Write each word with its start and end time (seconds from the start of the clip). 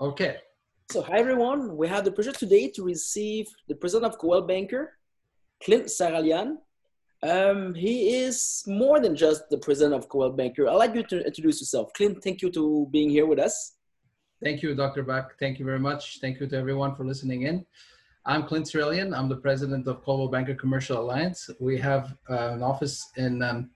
Okay. 0.00 0.36
So, 0.90 1.02
hi 1.02 1.18
everyone. 1.18 1.76
We 1.76 1.86
have 1.86 2.04
the 2.04 2.12
pleasure 2.12 2.32
today 2.32 2.68
to 2.70 2.82
receive 2.82 3.46
the 3.68 3.74
president 3.74 4.10
of 4.10 4.18
Coldwell 4.18 4.42
Banker, 4.42 4.98
Clint 5.62 5.86
Saralian. 5.86 6.56
Um, 7.22 7.74
he 7.74 8.14
is 8.14 8.64
more 8.66 9.00
than 9.00 9.14
just 9.14 9.48
the 9.50 9.58
president 9.58 9.94
of 9.94 10.08
Coldwell 10.08 10.32
Banker. 10.32 10.66
I'd 10.66 10.74
like 10.74 10.94
you 10.94 11.02
to 11.04 11.24
introduce 11.24 11.60
yourself. 11.60 11.92
Clint, 11.92 12.22
thank 12.24 12.42
you 12.42 12.50
to 12.52 12.88
being 12.90 13.10
here 13.10 13.26
with 13.26 13.38
us. 13.38 13.74
Thank 14.42 14.62
you, 14.62 14.74
Dr. 14.74 15.02
Bach. 15.02 15.34
Thank 15.38 15.58
you 15.58 15.64
very 15.64 15.78
much. 15.78 16.20
Thank 16.20 16.40
you 16.40 16.46
to 16.46 16.56
everyone 16.56 16.96
for 16.96 17.04
listening 17.04 17.42
in. 17.42 17.64
I'm 18.24 18.44
Clint 18.44 18.66
Saralian. 18.66 19.16
I'm 19.16 19.28
the 19.28 19.36
president 19.36 19.86
of 19.86 20.02
Coldwell 20.02 20.28
Banker 20.28 20.54
Commercial 20.54 20.98
Alliance. 20.98 21.50
We 21.60 21.78
have 21.78 22.16
uh, 22.30 22.50
an 22.54 22.62
office 22.62 23.10
in 23.16 23.42
um, 23.42 23.70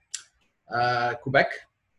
uh, 0.73 1.13
Quebec, 1.21 1.51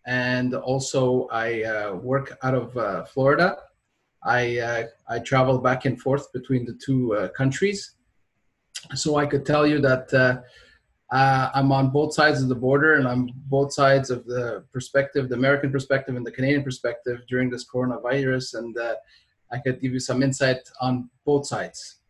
and 0.07 0.55
also 0.55 1.29
I 1.31 1.63
uh, 1.63 1.95
work 1.95 2.37
out 2.43 2.55
of 2.55 2.77
uh, 2.77 3.05
Florida. 3.05 3.59
I 4.23 4.59
uh, 4.59 4.83
I 5.09 5.19
travel 5.21 5.59
back 5.59 5.85
and 5.85 6.01
forth 6.01 6.33
between 6.33 6.65
the 6.65 6.79
two 6.85 7.15
uh, 7.15 7.29
countries, 7.29 7.95
so 8.95 9.17
I 9.17 9.27
could 9.27 9.47
tell 9.47 9.67
you 9.67 9.81
that 9.81 10.13
uh, 10.13 11.51
I'm 11.55 11.73
on 11.73 11.91
both 11.91 12.15
sides 12.15 12.43
of 12.43 12.49
the 12.49 12.55
border, 12.55 12.95
and 12.95 13.07
I'm 13.07 13.31
both 13.47 13.73
sides 13.73 14.11
of 14.11 14.25
the 14.27 14.65
perspective, 14.73 15.29
the 15.29 15.37
American 15.37 15.71
perspective 15.71 16.17
and 16.17 16.27
the 16.27 16.33
Canadian 16.33 16.65
perspective 16.65 17.21
during 17.29 17.49
this 17.51 17.67
coronavirus, 17.73 18.59
and 18.59 18.77
I 19.53 19.59
could 19.59 19.81
give 19.81 19.93
you 19.93 20.01
some 20.01 20.23
insight 20.23 20.69
on 20.81 21.09
both 21.25 21.47
sides. 21.47 22.01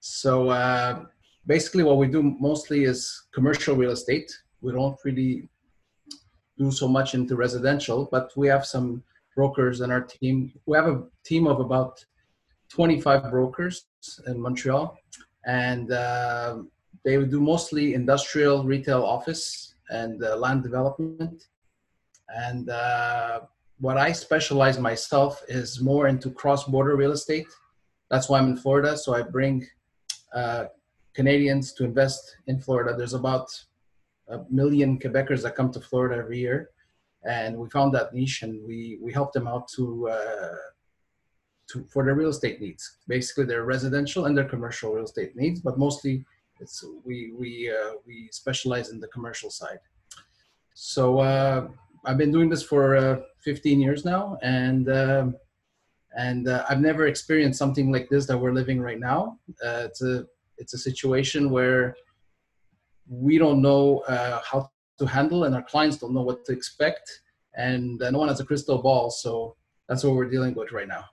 So 0.00 1.06
basically, 1.46 1.84
what 1.84 1.96
we 1.96 2.08
do 2.08 2.22
mostly 2.22 2.84
is 2.84 3.26
commercial 3.32 3.76
real 3.76 3.92
estate. 3.92 4.30
We 4.60 4.72
don't 4.72 4.98
really 5.04 5.48
do 6.58 6.70
so 6.70 6.88
much 6.88 7.14
into 7.14 7.36
residential, 7.36 8.08
but 8.10 8.32
we 8.36 8.48
have 8.48 8.66
some 8.66 9.02
brokers 9.34 9.80
in 9.82 9.90
our 9.90 10.00
team. 10.00 10.52
We 10.66 10.76
have 10.76 10.88
a 10.88 11.04
team 11.26 11.46
of 11.46 11.60
about 11.60 12.04
25 12.68 13.30
brokers 13.30 13.86
in 14.26 14.40
Montreal, 14.40 14.96
and 15.46 15.92
uh, 15.92 16.58
they 17.04 17.16
do 17.24 17.40
mostly 17.40 17.94
industrial, 17.94 18.64
retail, 18.64 19.04
office, 19.04 19.74
and 19.90 20.22
uh, 20.22 20.36
land 20.36 20.62
development. 20.62 21.44
And 22.28 22.68
uh, 22.68 23.40
what 23.78 23.96
I 23.96 24.12
specialize 24.12 24.78
myself 24.78 25.42
is 25.48 25.80
more 25.80 26.08
into 26.08 26.30
cross-border 26.30 26.96
real 26.96 27.12
estate. 27.12 27.46
That's 28.10 28.28
why 28.28 28.38
I'm 28.38 28.48
in 28.48 28.56
Florida. 28.56 28.96
So 28.96 29.14
I 29.14 29.22
bring 29.22 29.66
uh, 30.34 30.64
Canadians 31.14 31.72
to 31.74 31.84
invest 31.84 32.36
in 32.46 32.60
Florida. 32.60 32.96
There's 32.96 33.14
about 33.14 33.48
a 34.28 34.40
million 34.50 34.98
Quebecers 34.98 35.42
that 35.42 35.54
come 35.54 35.70
to 35.72 35.80
Florida 35.80 36.16
every 36.16 36.38
year, 36.38 36.70
and 37.24 37.56
we 37.56 37.68
found 37.70 37.94
that 37.94 38.12
niche 38.12 38.42
and 38.42 38.60
we 38.66 38.98
we 39.00 39.12
helped 39.12 39.34
them 39.34 39.46
out 39.46 39.68
to 39.76 40.08
uh, 40.08 40.54
to 41.68 41.84
for 41.92 42.04
their 42.04 42.14
real 42.14 42.30
estate 42.30 42.60
needs. 42.60 42.98
Basically, 43.08 43.44
their 43.44 43.64
residential 43.64 44.26
and 44.26 44.36
their 44.36 44.48
commercial 44.48 44.92
real 44.92 45.04
estate 45.04 45.36
needs, 45.36 45.60
but 45.60 45.78
mostly 45.78 46.24
it's 46.60 46.84
we 47.04 47.32
we 47.38 47.70
uh, 47.70 47.94
we 48.06 48.28
specialize 48.32 48.90
in 48.90 49.00
the 49.00 49.08
commercial 49.08 49.50
side. 49.50 49.80
So 50.74 51.18
uh, 51.18 51.68
I've 52.04 52.18
been 52.18 52.32
doing 52.32 52.48
this 52.48 52.62
for 52.62 52.96
uh, 52.96 53.20
15 53.40 53.80
years 53.80 54.04
now, 54.04 54.38
and 54.42 54.88
um, 54.90 55.36
and 56.16 56.48
uh, 56.48 56.64
I've 56.68 56.80
never 56.80 57.06
experienced 57.06 57.58
something 57.58 57.92
like 57.92 58.08
this 58.08 58.26
that 58.26 58.38
we're 58.38 58.52
living 58.52 58.80
right 58.80 58.98
now. 58.98 59.38
Uh, 59.64 59.84
it's 59.88 60.02
a 60.02 60.26
it's 60.58 60.74
a 60.74 60.78
situation 60.78 61.50
where 61.50 61.96
we 63.08 63.38
don't 63.38 63.62
know 63.62 63.98
uh, 64.08 64.40
how 64.42 64.70
to 64.98 65.06
handle 65.06 65.44
and 65.44 65.54
our 65.54 65.62
clients 65.62 65.98
don't 65.98 66.14
know 66.14 66.22
what 66.22 66.44
to 66.46 66.52
expect 66.52 67.20
and 67.54 67.98
no 67.98 68.18
one 68.18 68.28
has 68.28 68.40
a 68.40 68.44
crystal 68.44 68.78
ball 68.78 69.10
so 69.10 69.54
that's 69.88 70.02
what 70.02 70.14
we're 70.14 70.28
dealing 70.28 70.54
with 70.54 70.72
right 70.72 70.88
now 70.88 71.04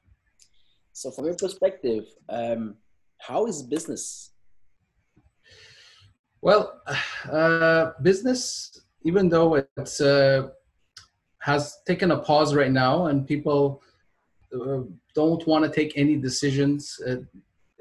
so 0.93 1.11
from 1.11 1.25
your 1.25 1.35
perspective 1.35 2.05
um, 2.29 2.75
how 3.17 3.45
is 3.45 3.63
business? 3.63 4.31
Well 6.41 6.81
uh, 7.31 7.91
business 8.01 8.81
even 9.03 9.29
though 9.29 9.55
it's 9.55 10.01
uh, 10.01 10.49
has 11.39 11.77
taken 11.85 12.11
a 12.11 12.19
pause 12.19 12.53
right 12.55 12.71
now 12.71 13.07
and 13.07 13.27
people 13.27 13.81
uh, 14.53 14.81
don't 15.15 15.45
want 15.47 15.65
to 15.65 15.71
take 15.71 15.97
any 15.97 16.15
decisions 16.15 16.99
uh, 17.07 17.17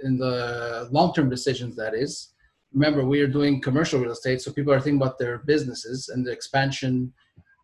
in 0.02 0.16
the 0.16 0.88
long-term 0.90 1.28
decisions 1.28 1.76
that 1.76 1.94
is. 1.94 2.34
Remember 2.72 3.04
we 3.04 3.20
are 3.20 3.28
doing 3.28 3.60
commercial 3.60 4.00
real 4.00 4.12
estate 4.12 4.40
so 4.40 4.52
people 4.52 4.72
are 4.72 4.80
thinking 4.80 5.00
about 5.00 5.18
their 5.18 5.38
businesses 5.38 6.08
and 6.08 6.26
the 6.26 6.32
expansion 6.32 7.12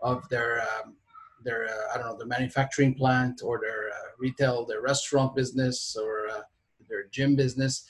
of 0.02 0.28
their 0.28 0.60
um, 0.60 0.96
their 1.44 1.66
uh, 1.66 1.94
i 1.94 1.98
don't 1.98 2.06
know 2.06 2.18
their 2.18 2.26
manufacturing 2.26 2.94
plant 2.94 3.42
or 3.44 3.60
their 3.60 3.87
retail 4.18 4.64
their 4.64 4.82
restaurant 4.82 5.34
business 5.34 5.96
or 6.00 6.28
uh, 6.28 6.42
their 6.88 7.04
gym 7.10 7.36
business 7.36 7.84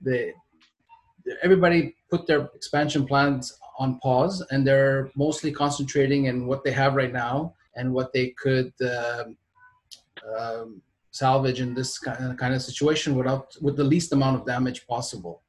they 0.00 0.32
everybody 1.42 1.94
put 2.10 2.26
their 2.26 2.48
expansion 2.54 3.06
plans 3.06 3.58
on 3.78 3.98
pause 4.00 4.44
and 4.50 4.66
they're 4.66 5.10
mostly 5.16 5.52
concentrating 5.52 6.26
in 6.26 6.46
what 6.46 6.64
they 6.64 6.72
have 6.72 6.94
right 6.94 7.12
now 7.12 7.54
and 7.76 7.92
what 7.92 8.12
they 8.12 8.28
could 8.30 8.72
um, 8.82 9.36
um, 10.36 10.82
salvage 11.10 11.60
in 11.60 11.74
this 11.74 11.98
kind 11.98 12.30
of, 12.30 12.36
kind 12.36 12.54
of 12.54 12.62
situation 12.62 13.14
without 13.14 13.54
with 13.60 13.76
the 13.76 13.84
least 13.84 14.12
amount 14.12 14.40
of 14.40 14.46
damage 14.46 14.86
possible 14.86 15.42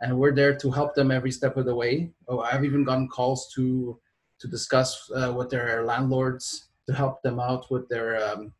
and 0.00 0.16
we're 0.16 0.34
there 0.34 0.54
to 0.56 0.70
help 0.70 0.94
them 0.94 1.10
every 1.10 1.30
step 1.30 1.56
of 1.56 1.64
the 1.64 1.74
way. 1.74 2.10
Oh, 2.28 2.40
I've 2.40 2.64
even 2.64 2.84
gotten 2.84 3.08
calls 3.08 3.50
to 3.54 3.98
to 4.38 4.48
discuss 4.48 5.10
uh, 5.16 5.32
with 5.34 5.48
their 5.48 5.84
landlords 5.84 6.68
to 6.86 6.94
help 6.94 7.22
them 7.22 7.40
out 7.40 7.70
with 7.70 7.88
their 7.88 8.22
um, 8.22 8.52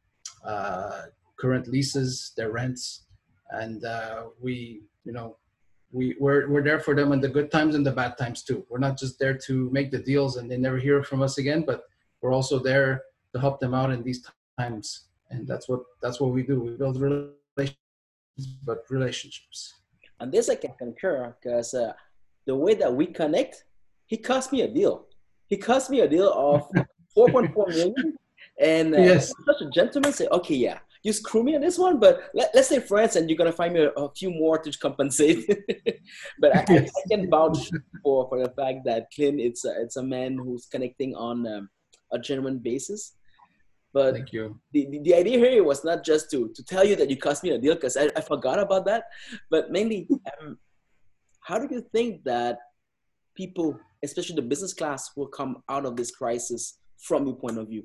current 1.36 1.68
leases, 1.68 2.32
their 2.36 2.50
rents, 2.50 3.06
and 3.50 3.84
uh, 3.84 4.24
we, 4.40 4.82
you 5.04 5.12
know, 5.12 5.36
we 5.92 6.16
we're 6.18 6.48
we're 6.48 6.62
there 6.62 6.80
for 6.80 6.94
them 6.94 7.12
in 7.12 7.20
the 7.20 7.28
good 7.28 7.50
times 7.50 7.74
and 7.74 7.86
the 7.86 7.92
bad 7.92 8.18
times 8.18 8.42
too. 8.42 8.64
We're 8.68 8.78
not 8.78 8.98
just 8.98 9.18
there 9.18 9.38
to 9.46 9.70
make 9.70 9.90
the 9.90 9.98
deals 9.98 10.36
and 10.36 10.50
they 10.50 10.56
never 10.56 10.78
hear 10.78 11.02
from 11.02 11.22
us 11.22 11.38
again, 11.38 11.64
but 11.66 11.84
we're 12.20 12.32
also 12.32 12.58
there 12.58 13.02
to 13.32 13.40
help 13.40 13.60
them 13.60 13.74
out 13.74 13.92
in 13.92 14.02
these 14.02 14.26
times, 14.58 15.08
and 15.30 15.46
that's 15.46 15.68
what 15.68 15.80
that's 16.02 16.20
what 16.20 16.32
we 16.32 16.42
do. 16.42 16.60
We 16.60 16.70
build 16.76 17.00
relationships, 17.00 17.78
but 18.64 18.78
relationships. 18.90 19.74
And 20.18 20.32
this 20.32 20.48
I 20.48 20.54
can 20.54 20.72
concur 20.78 21.36
because 21.40 21.74
uh, 21.74 21.92
the 22.46 22.56
way 22.56 22.74
that 22.74 22.92
we 22.92 23.06
connect, 23.06 23.64
he 24.06 24.16
cost 24.16 24.52
me 24.52 24.62
a 24.62 24.68
deal. 24.68 25.06
He 25.46 25.56
cost 25.56 25.90
me 25.90 26.00
a 26.00 26.08
deal 26.08 26.32
of 26.32 26.68
4.4 27.16 27.68
million. 27.68 28.16
And 28.60 28.94
uh, 28.94 28.98
yes. 28.98 29.32
such 29.44 29.60
a 29.60 29.70
gentleman 29.70 30.12
say, 30.12 30.26
okay, 30.28 30.54
yeah, 30.54 30.78
you 31.02 31.12
screw 31.12 31.42
me 31.42 31.54
on 31.54 31.60
this 31.60 31.78
one, 31.78 32.00
but 32.00 32.30
let, 32.34 32.54
us 32.54 32.68
say 32.68 32.80
France 32.80 33.16
and 33.16 33.28
you're 33.28 33.36
going 33.36 33.50
to 33.50 33.56
find 33.56 33.74
me 33.74 33.80
a, 33.80 33.90
a, 33.90 34.10
few 34.14 34.30
more 34.30 34.58
to 34.58 34.76
compensate. 34.78 35.46
but 36.40 36.56
I, 36.56 36.64
yes. 36.68 36.90
I, 36.96 37.14
I, 37.14 37.16
can 37.16 37.30
vouch 37.30 37.70
for, 38.02 38.28
for 38.28 38.42
the 38.42 38.50
fact 38.50 38.84
that 38.86 39.08
Clint, 39.14 39.40
it's 39.40 39.64
a, 39.64 39.80
it's 39.80 39.96
a 39.96 40.02
man 40.02 40.36
who's 40.36 40.66
connecting 40.66 41.14
on 41.14 41.46
um, 41.46 41.68
a 42.12 42.18
genuine 42.18 42.58
basis. 42.58 43.12
But 43.92 44.14
Thank 44.14 44.32
you. 44.32 44.58
The, 44.72 44.88
the, 44.90 44.98
the, 45.00 45.14
idea 45.14 45.38
here 45.38 45.64
was 45.64 45.84
not 45.84 46.04
just 46.04 46.30
to, 46.32 46.50
to 46.54 46.64
tell 46.64 46.84
you 46.84 46.96
that 46.96 47.08
you 47.08 47.16
cost 47.16 47.44
me 47.44 47.50
a 47.50 47.58
deal 47.58 47.74
because 47.74 47.96
I, 47.96 48.10
I 48.16 48.20
forgot 48.20 48.58
about 48.58 48.84
that, 48.86 49.04
but 49.50 49.70
mainly, 49.70 50.08
um, 50.40 50.58
how 51.40 51.58
do 51.58 51.72
you 51.72 51.86
think 51.92 52.24
that 52.24 52.58
people, 53.36 53.78
especially 54.02 54.34
the 54.34 54.42
business 54.42 54.74
class, 54.74 55.12
will 55.16 55.28
come 55.28 55.62
out 55.68 55.86
of 55.86 55.96
this 55.96 56.10
crisis 56.10 56.78
from 56.98 57.26
your 57.26 57.36
point 57.36 57.58
of 57.58 57.68
view? 57.68 57.84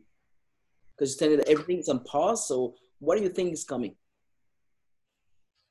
Because 1.01 1.17
saying 1.17 1.37
that 1.37 1.49
everything's 1.49 1.89
on 1.89 2.01
pause. 2.01 2.47
So, 2.47 2.75
what 2.99 3.17
do 3.17 3.23
you 3.23 3.29
think 3.29 3.53
is 3.53 3.63
coming? 3.63 3.95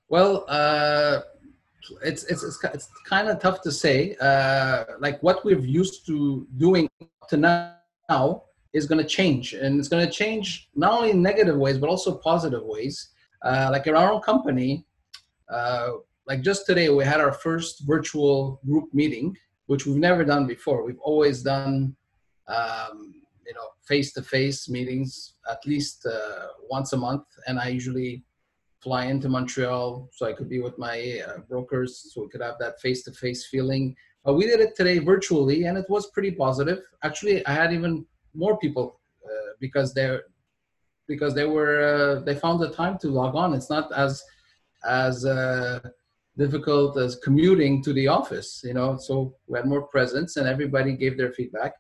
Well, 0.08 0.44
uh, 0.48 1.20
it's, 2.02 2.24
it's, 2.24 2.42
it's, 2.42 2.58
it's 2.64 2.88
kind 3.08 3.28
of 3.28 3.38
tough 3.38 3.62
to 3.62 3.70
say. 3.70 4.16
Uh, 4.20 4.84
like 4.98 5.22
what 5.22 5.44
we've 5.44 5.64
used 5.64 6.04
to 6.06 6.48
doing 6.56 6.88
to 7.28 7.36
now 7.36 8.42
is 8.72 8.86
going 8.86 9.00
to 9.00 9.06
change 9.06 9.52
and 9.52 9.78
it's 9.78 9.86
going 9.86 10.04
to 10.04 10.12
change 10.12 10.68
not 10.74 10.92
only 10.94 11.10
in 11.10 11.22
negative 11.22 11.56
ways 11.56 11.78
but 11.78 11.88
also 11.88 12.16
positive 12.18 12.62
ways 12.64 13.10
uh, 13.44 13.68
like 13.70 13.86
in 13.86 13.94
our 13.97 14.12
own 14.12 14.21
company 14.21 14.84
uh, 15.48 15.91
like 16.27 16.41
just 16.41 16.66
today 16.66 16.88
we 16.88 17.04
had 17.04 17.21
our 17.21 17.32
first 17.32 17.82
virtual 17.84 18.60
group 18.66 18.88
meeting 18.92 19.36
which 19.66 19.86
we've 19.86 19.97
never 19.97 20.24
done 20.24 20.47
before 20.47 20.84
we've 20.84 21.00
always 21.00 21.42
done 21.42 21.97
um, 22.47 23.12
you 23.15 23.19
face-to-face 23.91 24.69
meetings 24.77 25.34
at 25.54 25.60
least 25.66 26.07
uh, 26.07 26.47
once 26.77 26.92
a 26.92 27.01
month 27.07 27.27
and 27.47 27.59
i 27.65 27.69
usually 27.78 28.13
fly 28.84 29.03
into 29.13 29.28
montreal 29.37 30.09
so 30.16 30.27
i 30.27 30.33
could 30.37 30.51
be 30.54 30.60
with 30.66 30.77
my 30.87 30.97
uh, 31.27 31.39
brokers 31.51 31.92
so 32.10 32.22
we 32.22 32.28
could 32.33 32.47
have 32.48 32.59
that 32.59 32.81
face-to-face 32.81 33.42
feeling 33.53 33.84
but 34.25 34.34
we 34.39 34.45
did 34.51 34.60
it 34.66 34.75
today 34.81 34.98
virtually 35.13 35.59
and 35.66 35.77
it 35.83 35.89
was 35.95 36.10
pretty 36.16 36.33
positive 36.47 36.81
actually 37.09 37.37
i 37.47 37.53
had 37.63 37.72
even 37.78 37.92
more 38.42 38.57
people 38.65 38.87
uh, 39.28 39.51
because 39.65 39.92
they're 39.92 40.22
because 41.10 41.34
they 41.34 41.45
were 41.57 41.75
uh, 41.92 42.25
they 42.25 42.37
found 42.37 42.60
the 42.60 42.71
time 42.71 42.97
to 42.98 43.09
log 43.09 43.34
on. 43.34 43.53
It's 43.53 43.69
not 43.69 43.87
as 43.92 44.22
as 44.84 45.27
uh, 45.27 45.81
difficult 46.39 46.97
as 46.97 47.16
commuting 47.16 47.83
to 47.83 47.92
the 47.92 48.07
office, 48.07 48.63
you 48.65 48.75
know. 48.78 48.97
So 48.97 49.34
we 49.48 49.59
had 49.59 49.66
more 49.66 49.83
presence, 49.83 50.37
and 50.37 50.47
everybody 50.47 50.92
gave 51.03 51.19
their 51.19 51.33
feedback. 51.33 51.72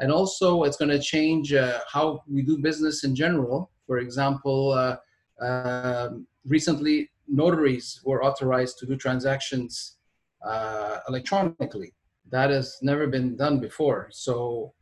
And 0.00 0.10
also, 0.10 0.64
it's 0.64 0.78
going 0.78 0.90
to 0.90 0.98
change 0.98 1.52
uh, 1.52 1.80
how 1.86 2.22
we 2.26 2.42
do 2.42 2.56
business 2.58 3.04
in 3.04 3.14
general. 3.14 3.70
For 3.86 3.98
example, 3.98 4.72
uh, 4.72 4.96
um, 5.44 6.26
recently 6.46 7.10
notaries 7.28 8.00
were 8.04 8.24
authorized 8.24 8.78
to 8.78 8.86
do 8.86 8.96
transactions 8.96 9.98
uh, 10.44 10.98
electronically. 11.08 11.92
That 12.30 12.50
has 12.50 12.78
never 12.80 13.06
been 13.06 13.36
done 13.36 13.60
before. 13.60 14.08
So, 14.10 14.72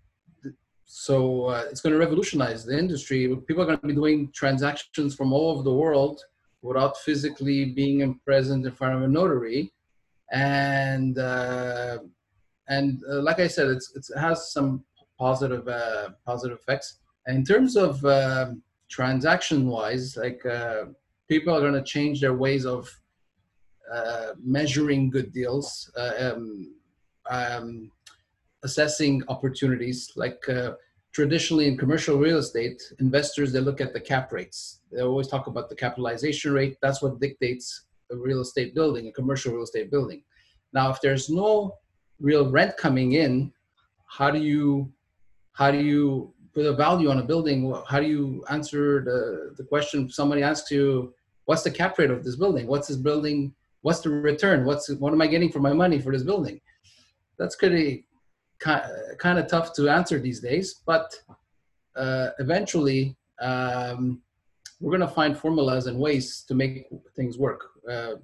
so 0.84 1.46
uh, 1.46 1.64
it's 1.70 1.80
going 1.80 1.94
to 1.94 1.98
revolutionize 1.98 2.64
the 2.64 2.78
industry. 2.78 3.26
People 3.48 3.62
are 3.62 3.66
going 3.66 3.78
to 3.80 3.86
be 3.86 3.94
doing 3.94 4.30
transactions 4.32 5.16
from 5.16 5.32
all 5.32 5.50
over 5.50 5.62
the 5.62 5.74
world 5.74 6.20
without 6.62 6.96
physically 6.98 7.72
being 7.72 8.20
present 8.24 8.66
in 8.66 8.72
front 8.72 8.94
of 8.96 9.02
a 9.02 9.08
notary, 9.08 9.72
and 10.32 11.18
uh, 11.18 11.98
and 12.68 13.00
uh, 13.10 13.22
like 13.22 13.38
I 13.38 13.46
said, 13.46 13.68
it's, 13.68 13.94
it 13.94 14.18
has 14.18 14.52
some 14.52 14.84
positive 15.18 15.66
uh, 15.68 16.10
positive 16.24 16.58
effects. 16.58 16.98
And 17.26 17.38
in 17.38 17.44
terms 17.44 17.76
of 17.76 18.04
um, 18.04 18.62
transaction 18.88 19.66
wise, 19.66 20.16
like 20.16 20.44
uh, 20.46 20.86
people 21.28 21.54
are 21.54 21.60
going 21.60 21.74
to 21.74 21.82
change 21.82 22.20
their 22.20 22.34
ways 22.34 22.64
of 22.64 22.88
uh, 23.92 24.32
measuring 24.42 25.10
good 25.10 25.32
deals, 25.32 25.90
uh, 25.96 26.32
um, 26.32 26.74
um, 27.30 27.90
assessing 28.62 29.22
opportunities. 29.28 30.12
Like 30.16 30.46
uh, 30.48 30.72
traditionally 31.12 31.66
in 31.68 31.76
commercial 31.76 32.18
real 32.18 32.38
estate, 32.38 32.80
investors 33.00 33.52
they 33.52 33.60
look 33.60 33.80
at 33.80 33.92
the 33.92 34.00
cap 34.00 34.32
rates. 34.32 34.80
They 34.92 35.02
always 35.02 35.28
talk 35.28 35.46
about 35.46 35.68
the 35.68 35.76
capitalization 35.76 36.52
rate. 36.52 36.76
That's 36.80 37.02
what 37.02 37.20
dictates 37.20 37.86
a 38.10 38.16
real 38.16 38.40
estate 38.40 38.74
building, 38.74 39.08
a 39.08 39.12
commercial 39.12 39.52
real 39.52 39.64
estate 39.64 39.90
building. 39.90 40.22
Now, 40.72 40.90
if 40.90 41.00
there's 41.00 41.28
no 41.28 41.74
real 42.20 42.50
rent 42.50 42.76
coming 42.76 43.12
in, 43.12 43.52
how 44.06 44.30
do 44.30 44.40
you 44.40 44.92
how 45.58 45.72
do 45.72 45.78
you 45.78 46.32
put 46.54 46.64
a 46.66 46.72
value 46.72 47.10
on 47.10 47.18
a 47.18 47.22
building? 47.24 47.74
How 47.88 47.98
do 47.98 48.06
you 48.06 48.44
answer 48.48 49.02
the, 49.02 49.54
the 49.56 49.64
question 49.64 50.08
somebody 50.08 50.40
asks 50.40 50.70
you, 50.70 51.12
what's 51.46 51.64
the 51.64 51.70
cap 51.70 51.98
rate 51.98 52.12
of 52.12 52.22
this 52.22 52.36
building? 52.36 52.68
What's 52.68 52.86
this 52.86 52.96
building? 52.96 53.52
What's 53.82 53.98
the 53.98 54.10
return? 54.10 54.64
What's 54.64 54.88
what 55.02 55.12
am 55.12 55.20
I 55.20 55.26
getting 55.26 55.50
for 55.50 55.58
my 55.58 55.72
money 55.72 55.98
for 56.00 56.12
this 56.12 56.22
building? 56.22 56.60
That's 57.40 57.56
pretty 57.56 58.06
kind 58.60 59.38
of 59.40 59.48
tough 59.48 59.72
to 59.74 59.88
answer 59.88 60.20
these 60.20 60.40
days, 60.40 60.80
but 60.86 61.12
uh, 61.96 62.28
eventually 62.38 63.16
um, 63.40 64.20
we're 64.80 64.96
going 64.96 65.08
to 65.08 65.14
find 65.20 65.36
formulas 65.36 65.86
and 65.86 65.98
ways 65.98 66.44
to 66.46 66.54
make 66.54 66.86
things 67.16 67.36
work. 67.36 67.62
Uh, 67.90 68.14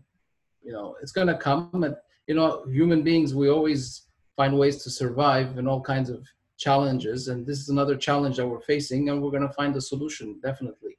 you 0.62 0.72
know, 0.72 0.96
it's 1.02 1.12
going 1.12 1.28
to 1.28 1.36
come, 1.36 1.82
and 1.82 1.96
you 2.28 2.34
know, 2.36 2.64
human 2.70 3.02
beings 3.02 3.34
we 3.34 3.48
always 3.48 4.02
find 4.36 4.56
ways 4.56 4.82
to 4.84 4.90
survive 4.90 5.58
in 5.58 5.66
all 5.66 5.80
kinds 5.80 6.10
of 6.10 6.26
challenges, 6.66 7.20
and 7.30 7.38
this 7.48 7.58
is 7.62 7.68
another 7.76 7.96
challenge 8.08 8.36
that 8.38 8.48
we're 8.52 8.68
facing, 8.74 9.02
and 9.08 9.14
we're 9.20 9.34
going 9.36 9.48
to 9.50 9.56
find 9.60 9.72
a 9.76 9.84
solution 9.92 10.26
definitely. 10.48 10.94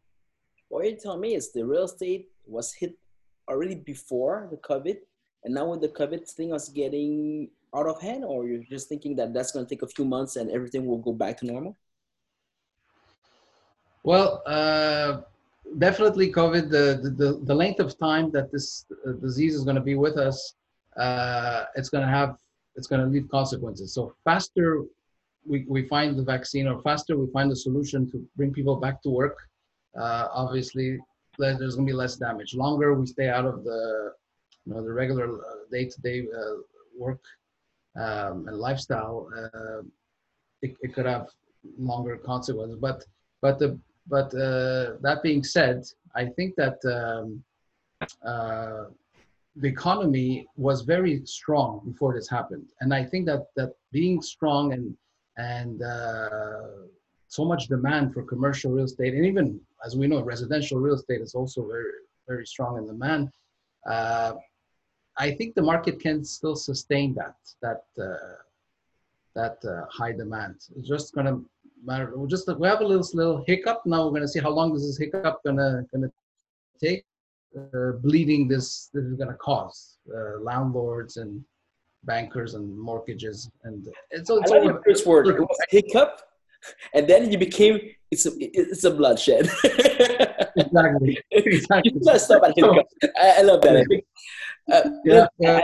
What 0.70 0.80
you're 0.86 1.02
telling 1.06 1.24
me 1.26 1.32
is 1.40 1.46
the 1.58 1.66
real 1.74 1.88
estate 1.92 2.24
was 2.56 2.68
hit 2.82 2.94
already 3.50 3.78
before 3.94 4.38
the 4.54 4.60
COVID, 4.70 4.98
and 5.44 5.52
now 5.58 5.66
with 5.72 5.82
the 5.86 5.94
COVID 6.00 6.22
thing 6.38 6.50
was 6.58 6.70
getting 6.82 7.50
out 7.78 7.88
of 7.92 7.98
hand, 8.08 8.24
or 8.32 8.38
you're 8.48 8.68
just 8.76 8.86
thinking 8.92 9.14
that 9.20 9.34
that's 9.34 9.52
going 9.54 9.66
to 9.66 9.70
take 9.74 9.84
a 9.90 9.92
few 9.96 10.06
months 10.16 10.34
and 10.40 10.46
everything 10.58 10.84
will 10.86 11.04
go 11.10 11.14
back 11.24 11.34
to 11.40 11.46
normal? 11.54 11.74
Well, 14.12 14.30
uh, 14.58 15.12
definitely 15.86 16.28
COVID, 16.42 16.70
the, 16.76 16.86
the, 17.22 17.30
the 17.50 17.56
length 17.64 17.80
of 17.86 17.88
time 18.08 18.26
that 18.36 18.48
this 18.54 18.66
uh, 19.08 19.14
disease 19.26 19.54
is 19.58 19.64
going 19.68 19.80
to 19.82 19.88
be 19.92 19.96
with 20.06 20.18
us, 20.30 20.38
uh, 21.06 21.60
it's 21.76 21.90
going 21.94 22.06
to 22.08 22.14
have, 22.20 22.32
it's 22.78 22.88
going 22.92 23.02
to 23.06 23.10
leave 23.14 23.28
consequences. 23.30 23.88
So 23.98 24.02
faster 24.24 24.68
we, 25.46 25.66
we 25.68 25.88
find 25.88 26.18
the 26.18 26.24
vaccine 26.24 26.68
or 26.68 26.82
faster 26.82 27.18
we 27.18 27.28
find 27.32 27.50
the 27.52 27.56
solution 27.56 28.10
to 28.12 28.26
bring 28.36 28.52
people 28.52 28.76
back 28.78 29.02
to 29.04 29.10
work, 29.10 29.38
uh, 30.00 30.28
obviously 30.32 31.00
there's 31.38 31.76
going 31.76 31.88
to 31.88 31.92
be 31.92 31.94
less 31.94 32.16
damage. 32.16 32.56
Longer 32.56 32.94
we 32.94 33.06
stay 33.06 33.30
out 33.30 33.46
of 33.46 33.64
the, 33.64 34.14
you 34.66 34.74
know, 34.74 34.84
the 34.84 34.92
regular 34.92 35.40
uh, 35.40 35.56
day-to-day 35.72 36.28
uh, 36.36 36.56
work 36.98 37.22
um, 37.96 38.48
and 38.48 38.58
lifestyle, 38.58 39.30
uh, 39.38 39.82
it, 40.62 40.76
it 40.82 40.94
could 40.94 41.06
have 41.06 41.28
longer 41.78 42.18
consequences. 42.18 42.78
But 42.80 43.04
but 43.42 43.60
the 43.60 43.78
but 44.08 44.34
uh, 44.34 44.98
that 45.02 45.20
being 45.24 45.44
said, 45.44 45.84
I 46.16 46.26
think 46.26 46.56
that 46.56 46.78
um, 46.86 47.44
uh, 48.24 48.86
the 49.56 49.68
economy 49.68 50.48
was 50.56 50.82
very 50.82 51.26
strong 51.26 51.82
before 51.86 52.14
this 52.14 52.30
happened, 52.30 52.70
and 52.82 52.94
I 52.94 53.04
think 53.04 53.26
that 53.28 53.48
that 53.56 53.74
being 53.92 54.22
strong 54.22 54.74
and 54.74 54.96
and 55.38 55.82
uh, 55.82 56.62
so 57.28 57.44
much 57.46 57.68
demand 57.68 58.14
for 58.14 58.24
commercial 58.24 58.72
real 58.72 58.86
estate, 58.86 59.14
and 59.14 59.26
even 59.26 59.60
as 59.86 59.96
we 59.96 60.08
know, 60.08 60.22
residential 60.22 60.80
real 60.80 60.96
estate 60.96 61.22
is 61.22 61.36
also 61.36 61.68
very 61.68 61.92
very 62.28 62.46
strong 62.46 62.78
in 62.78 62.88
demand. 62.88 63.30
Uh, 63.86 64.34
I 65.18 65.32
think 65.32 65.56
the 65.56 65.62
market 65.62 66.00
can 66.00 66.24
still 66.24 66.56
sustain 66.56 67.14
that 67.16 67.36
that 67.62 67.84
uh, 68.02 68.38
that 69.36 69.58
uh, 69.66 69.86
high 69.90 70.12
demand. 70.12 70.56
It's 70.78 70.88
just 70.88 71.14
to 71.28 71.44
matter. 71.84 72.18
we 72.18 72.28
just 72.28 72.48
we 72.60 72.68
have 72.68 72.82
a 72.82 72.88
little 72.88 73.08
little 73.14 73.44
hiccup. 73.46 73.86
Now 73.86 74.06
we're 74.06 74.12
to 74.22 74.28
see 74.28 74.40
how 74.40 74.50
long 74.50 74.76
is 74.76 74.86
this 74.86 74.98
hiccup 74.98 75.44
going 75.44 75.58
to 75.58 75.86
going 75.92 76.04
to 76.10 76.12
take. 76.80 77.06
Uh, 77.56 77.94
bleeding 78.04 78.50
this 78.50 78.90
this 78.94 79.06
is 79.06 79.18
to 79.30 79.34
cause 79.36 79.96
uh, 80.14 80.38
landlords 80.42 81.16
and 81.16 81.42
bankers 82.06 82.54
and 82.54 82.78
mortgages 82.78 83.50
and 83.64 83.88
it's, 84.12 84.30
it's 84.30 84.52
I 84.52 84.60
like 84.60 84.84
first 84.86 85.06
word 85.06 85.28
it 85.28 85.40
was 85.40 85.58
hiccup 85.70 86.22
and 86.94 87.08
then 87.08 87.32
you 87.32 87.38
became 87.38 87.80
it's 88.12 88.26
a 88.26 88.32
it's 88.40 88.84
a 88.84 88.92
bloodshed 88.92 89.50
exactly 90.58 91.20
exactly 91.32 91.92
you 91.96 92.20
stop 92.20 92.44
at 92.44 92.54
hiccup 92.56 92.88
I, 93.20 93.36
I 93.40 93.42
love 93.42 93.62
that 93.62 94.02
uh, 94.72 94.90
yeah, 95.04 95.28
yeah. 95.38 95.58
I, 95.58 95.64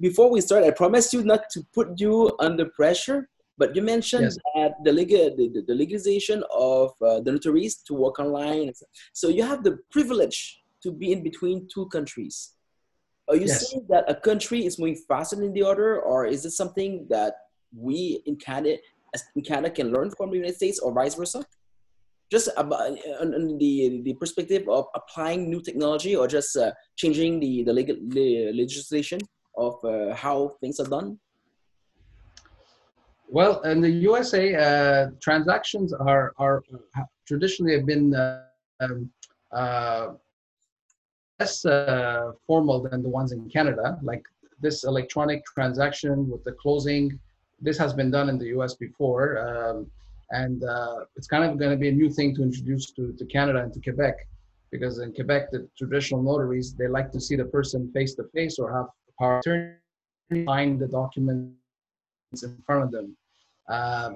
before 0.00 0.30
we 0.30 0.40
start, 0.40 0.64
I 0.64 0.70
promise 0.70 1.12
you 1.12 1.22
not 1.22 1.50
to 1.50 1.66
put 1.74 2.00
you 2.00 2.34
under 2.38 2.66
pressure, 2.66 3.28
but 3.56 3.74
you 3.74 3.82
mentioned 3.82 4.24
yes. 4.24 4.38
that 4.54 4.72
the, 4.84 4.92
legal, 4.92 5.36
the, 5.36 5.64
the, 5.66 5.74
legalization 5.74 6.42
of 6.56 6.92
uh, 7.02 7.20
the 7.20 7.32
notaries 7.32 7.76
to 7.86 7.94
work 7.94 8.18
online. 8.18 8.72
So 9.12 9.28
you 9.28 9.42
have 9.42 9.64
the 9.64 9.78
privilege 9.90 10.60
to 10.82 10.92
be 10.92 11.12
in 11.12 11.22
between 11.22 11.68
two 11.72 11.86
countries. 11.86 12.54
Are 13.28 13.36
you 13.36 13.46
yes. 13.46 13.70
saying 13.70 13.86
that 13.88 14.04
a 14.08 14.14
country 14.14 14.64
is 14.64 14.78
moving 14.78 14.96
faster 15.08 15.36
than 15.36 15.52
the 15.52 15.62
other, 15.62 16.00
or 16.00 16.26
is 16.26 16.44
it 16.44 16.52
something 16.52 17.06
that 17.10 17.34
we 17.76 18.22
in 18.26 18.36
Canada, 18.36 18.78
in 19.36 19.42
Canada 19.42 19.70
can 19.70 19.92
learn 19.92 20.10
from 20.10 20.30
the 20.30 20.36
United 20.36 20.56
States, 20.56 20.78
or 20.78 20.92
vice 20.92 21.14
versa? 21.14 21.44
just 22.30 22.48
about 22.56 22.92
on, 23.20 23.58
the 23.58 24.02
the 24.04 24.14
perspective 24.14 24.68
of 24.68 24.86
applying 24.94 25.48
new 25.48 25.60
technology 25.60 26.14
or 26.14 26.26
just 26.28 26.56
uh, 26.56 26.72
changing 26.96 27.40
the 27.40 27.64
the, 27.64 27.72
legal, 27.72 27.96
the 28.08 28.52
legislation 28.52 29.18
of 29.56 29.74
uh, 29.84 30.14
how 30.14 30.54
things 30.60 30.78
are 30.80 30.86
done 30.86 31.18
well 33.28 33.60
in 33.62 33.80
the 33.80 33.90
usa 33.90 34.54
uh, 34.54 35.10
transactions 35.20 35.92
are 35.92 36.32
are 36.38 36.62
traditionally 37.26 37.74
have 37.74 37.86
been 37.86 38.14
uh, 38.14 38.44
um, 38.80 39.10
uh, 39.52 40.08
less 41.38 41.64
uh, 41.64 42.32
formal 42.46 42.82
than 42.82 43.02
the 43.02 43.08
ones 43.08 43.32
in 43.32 43.48
canada 43.48 43.98
like 44.02 44.24
this 44.60 44.84
electronic 44.84 45.44
transaction 45.46 46.28
with 46.30 46.42
the 46.44 46.52
closing 46.52 47.18
this 47.60 47.78
has 47.78 47.92
been 47.92 48.10
done 48.10 48.28
in 48.28 48.38
the 48.38 48.46
us 48.46 48.74
before 48.74 49.38
um, 49.46 49.90
and 50.30 50.64
uh, 50.64 51.04
it's 51.16 51.26
kind 51.26 51.44
of 51.44 51.58
going 51.58 51.70
to 51.70 51.76
be 51.76 51.88
a 51.88 51.92
new 51.92 52.10
thing 52.10 52.34
to 52.34 52.42
introduce 52.42 52.90
to, 52.92 53.12
to 53.14 53.24
Canada 53.26 53.60
and 53.62 53.72
to 53.72 53.80
Quebec, 53.80 54.14
because 54.70 54.98
in 54.98 55.12
Quebec, 55.12 55.50
the 55.50 55.68
traditional 55.76 56.22
notaries 56.22 56.74
they 56.74 56.88
like 56.88 57.10
to 57.12 57.20
see 57.20 57.36
the 57.36 57.44
person 57.44 57.90
face 57.92 58.14
to 58.14 58.24
face 58.34 58.58
or 58.58 58.74
have 58.76 58.86
power 59.18 59.38
attorney 59.38 60.44
sign 60.46 60.78
the 60.78 60.86
documents 60.86 61.54
in 62.42 62.62
front 62.66 62.84
of 62.84 62.90
them. 62.90 63.16
Uh, 63.68 64.10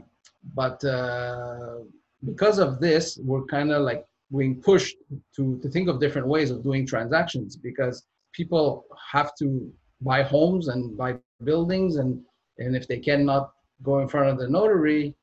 but 0.54 0.84
uh, 0.84 1.78
because 2.24 2.58
of 2.58 2.80
this, 2.80 3.18
we're 3.22 3.44
kind 3.44 3.72
of 3.72 3.82
like 3.82 4.04
being 4.36 4.60
pushed 4.60 4.96
to 5.36 5.58
to 5.62 5.68
think 5.68 5.88
of 5.88 6.00
different 6.00 6.26
ways 6.26 6.50
of 6.50 6.62
doing 6.62 6.86
transactions 6.86 7.56
because 7.56 8.06
people 8.32 8.84
have 9.12 9.30
to 9.36 9.70
buy 10.00 10.22
homes 10.22 10.68
and 10.68 10.96
buy 10.96 11.14
buildings 11.44 11.96
and 11.96 12.20
and 12.58 12.76
if 12.76 12.86
they 12.88 12.98
cannot 12.98 13.52
go 13.82 13.98
in 14.00 14.08
front 14.08 14.28
of 14.28 14.38
the 14.38 14.48
notary 14.48 15.14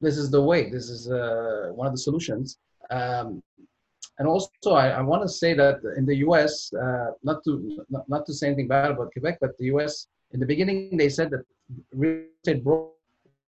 this 0.00 0.16
is 0.16 0.30
the 0.30 0.40
way. 0.40 0.70
This 0.70 0.88
is 0.88 1.10
uh, 1.10 1.70
one 1.74 1.86
of 1.86 1.92
the 1.92 1.98
solutions. 1.98 2.58
Um, 2.90 3.42
and 4.18 4.26
also, 4.26 4.72
I, 4.72 4.88
I 4.88 5.02
want 5.02 5.22
to 5.22 5.28
say 5.28 5.54
that 5.54 5.80
in 5.96 6.04
the 6.06 6.16
U.S., 6.16 6.72
uh, 6.72 7.12
not 7.22 7.42
to 7.44 7.84
not, 7.88 8.08
not, 8.08 8.26
to 8.26 8.34
say 8.34 8.48
anything 8.48 8.68
bad 8.68 8.90
about 8.90 9.12
Quebec, 9.12 9.38
but 9.40 9.56
the 9.58 9.66
U.S. 9.66 10.06
in 10.32 10.40
the 10.40 10.46
beginning 10.46 10.96
they 10.96 11.08
said 11.08 11.30
that 11.30 11.44
real 11.92 12.24
estate 12.44 12.62
broker 12.64 12.92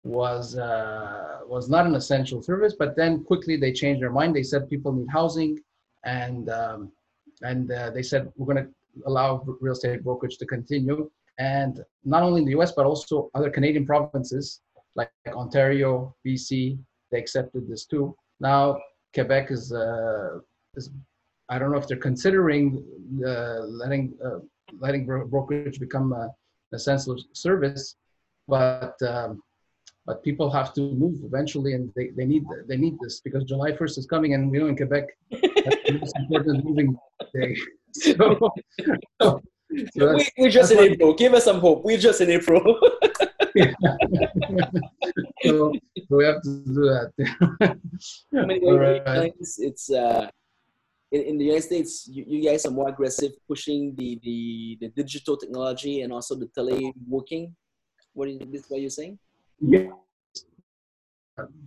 was 0.05 0.57
uh, 0.57 1.39
was 1.47 1.69
not 1.69 1.87
an 1.87 1.95
essential 1.95 2.43
service, 2.43 2.75
but 2.79 2.95
then 2.95 3.25
quickly 3.25 3.57
they 3.57 3.73
changed 3.73 4.03
their 4.03 4.13
mind. 4.13 4.37
They 4.37 4.43
said 4.43 4.69
people 4.69 4.93
need 4.93 5.09
housing, 5.11 5.59
and 6.05 6.49
um, 6.51 6.93
and 7.43 7.71
uh, 7.73 7.91
they 7.91 8.03
said 8.03 8.31
we're 8.37 8.53
going 8.53 8.65
to 8.67 8.71
allow 9.07 9.45
real 9.61 9.73
estate 9.73 10.05
brokerage 10.05 10.37
to 10.39 10.47
continue. 10.47 11.11
And 11.39 11.83
not 12.05 12.23
only 12.23 12.43
in 12.43 12.45
the 12.45 12.53
U.S. 12.53 12.73
but 12.73 12.87
also 12.87 13.31
other 13.35 13.51
Canadian 13.51 13.87
provinces 13.87 14.61
like 14.95 15.11
Ontario, 15.27 16.15
BC, 16.25 16.79
they 17.11 17.19
accepted 17.19 17.69
this 17.69 17.87
too. 17.87 18.15
Now 18.41 18.79
Quebec 19.15 19.51
is 19.51 19.73
uh, 19.73 20.39
is 20.75 20.91
I 21.49 21.59
don't 21.59 21.73
know 21.73 21.79
if 21.79 21.89
they're 21.89 21.97
considering 21.97 22.85
uh, 23.27 23.61
letting 23.61 24.15
uh, 24.25 24.41
letting 24.79 25.07
bro- 25.07 25.27
brokerage 25.27 25.81
become 25.81 26.13
a, 26.13 26.29
essential 26.73 27.17
service, 27.33 27.97
but 28.49 29.01
um, 29.03 29.43
but 30.07 30.23
people 30.23 30.51
have 30.51 30.75
to 30.75 30.81
move 30.93 31.17
eventually, 31.25 31.73
and 31.73 31.91
they, 31.97 32.09
they 32.17 32.25
need 32.25 32.45
they 32.69 32.77
need 32.77 32.97
this 33.01 33.21
because 33.21 33.45
July 33.45 33.73
1st 33.73 33.99
is 33.99 34.07
coming, 34.07 34.35
and 34.35 34.51
we 34.51 34.59
know 34.59 34.67
in 34.67 34.77
Quebec 34.77 35.05
that's 35.31 35.43
the 35.43 35.99
most 36.01 36.17
important 36.17 36.65
moving 36.65 36.97
day. 37.35 37.57
So, 37.93 38.15
so, 39.23 39.41
so 39.97 40.15
we, 40.15 40.29
we're 40.39 40.51
just 40.51 40.73
in 40.73 40.79
April. 40.79 41.15
Give 41.15 41.33
us 41.35 41.45
some 41.45 41.61
hope. 41.61 41.85
We're 41.85 41.99
just 41.99 42.21
in 42.21 42.31
April. 42.31 42.63
so, 45.43 45.73
so, 45.73 45.73
we 46.11 46.25
have 46.25 46.43
to 46.43 46.63
do 46.67 46.83
that. 46.91 47.13
I 48.37 48.45
mean, 48.45 48.75
right. 48.75 49.33
it's 49.41 49.91
uh, 49.91 50.29
in, 51.13 51.23
in 51.23 51.39
the 51.39 51.45
United 51.45 51.63
States, 51.63 52.09
you, 52.11 52.25
you 52.27 52.43
guys 52.43 52.67
are 52.67 52.73
more 52.73 52.89
aggressive 52.89 53.33
pushing 53.47 53.95
the, 53.95 54.19
the, 54.23 54.79
the 54.81 54.89
digital 54.89 55.37
technology 55.37 56.03
and 56.03 56.13
also 56.13 56.35
the 56.35 56.47
teleworking. 56.59 57.53
What 58.13 58.29
is 58.29 58.39
this? 58.51 58.65
What 58.69 58.81
you're 58.81 58.91
saying? 58.91 59.19
Yeah. 59.61 59.91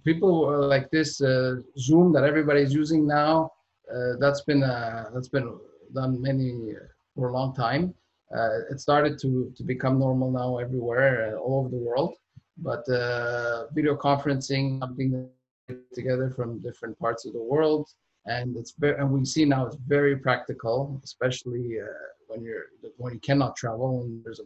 People 0.06 0.65
like 0.67 0.89
this 0.91 1.22
uh, 1.22 1.56
Zoom 1.77 2.13
that 2.13 2.24
everybody's 2.24 2.74
using 2.74 3.06
now. 3.06 3.51
Uh, 3.94 4.13
that's 4.20 4.41
been 4.41 4.63
uh, 4.63 5.10
that's 5.13 5.27
been 5.27 5.58
done 5.94 6.22
many 6.22 6.74
for 7.15 7.29
a 7.29 7.34
long 7.34 7.53
time. 7.53 7.94
Uh, 8.36 8.60
it 8.72 8.79
started 8.79 9.20
to 9.20 9.51
to 9.56 9.63
become 9.63 10.00
normal 10.00 10.32
now 10.32 10.58
everywhere, 10.58 11.36
uh, 11.36 11.39
all 11.39 11.60
over 11.60 11.70
the 11.70 11.77
world. 11.77 12.13
But 12.58 12.88
uh, 12.89 13.67
video 13.72 13.96
conferencing, 13.96 14.79
something 14.79 15.29
together 15.94 16.32
from 16.36 16.60
different 16.60 16.98
parts 16.98 17.25
of 17.25 17.34
the 17.34 17.44
world, 17.44 17.89
and 18.27 18.56
it's 18.58 18.74
very 18.77 18.98
and 19.00 19.10
we 19.12 19.25
see 19.25 19.46
now 19.46 19.65
it's 19.65 19.77
very 19.88 20.15
practical 20.17 21.00
especially 21.03 21.79
uh, 21.82 21.86
when 22.27 22.44
you're 22.44 22.65
when 22.98 23.13
you 23.13 23.20
cannot 23.20 23.56
travel 23.56 24.03
and 24.03 24.24
there's 24.24 24.39
a 24.39 24.44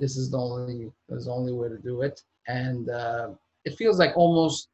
this 0.00 0.16
is 0.16 0.30
the 0.30 0.38
only 0.38 0.90
there's 1.08 1.26
the 1.26 1.32
only 1.32 1.52
way 1.52 1.68
to 1.68 1.78
do 1.78 2.02
it. 2.02 2.20
And 2.48 2.88
uh, 2.90 3.30
it 3.64 3.76
feels 3.76 3.98
like 3.98 4.16
almost 4.16 4.68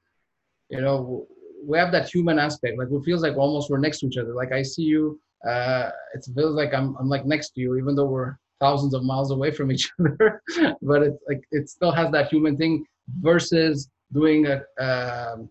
you 0.69 0.81
know 0.81 1.27
we 1.65 1.79
have 1.79 1.93
that 1.93 2.09
human 2.09 2.39
aspect. 2.39 2.79
Like 2.79 2.89
it 2.91 3.05
feels 3.05 3.23
like 3.23 3.37
almost 3.37 3.71
we're 3.71 3.79
next 3.79 4.01
to 4.01 4.07
each 4.07 4.19
other. 4.19 4.35
Like 4.35 4.53
i 4.53 4.63
see 4.63 4.83
you 4.83 5.19
uh, 5.49 5.91
it 6.15 6.25
feels 6.35 6.55
like 6.55 6.73
I'm, 6.73 6.97
I'm 6.99 7.09
like 7.09 7.27
next 7.27 7.51
to 7.51 7.61
you 7.61 7.77
even 7.77 7.97
though 7.97 8.07
we're 8.07 8.37
thousands 8.61 8.95
of 8.95 9.03
miles 9.03 9.33
away 9.33 9.51
from 9.51 9.73
each 9.73 9.91
other. 10.01 10.41
But 10.83 11.03
it's 11.03 11.23
like 11.29 11.43
it 11.51 11.69
still 11.69 11.93
has 11.93 12.11
that 12.13 12.29
human 12.29 12.57
thing 12.57 12.85
versus 13.21 13.89
doing 14.13 14.47
a 14.47 14.63
um, 14.79 15.51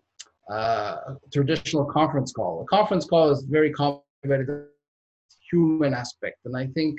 uh, 0.50 0.96
traditional 1.32 1.84
conference 1.84 2.32
call. 2.32 2.62
A 2.62 2.66
conference 2.66 3.04
call 3.04 3.30
is 3.30 3.42
very 3.42 3.72
complicated. 3.72 4.66
Human 5.50 5.92
aspect, 5.92 6.38
and 6.46 6.56
I 6.56 6.66
think 6.68 6.98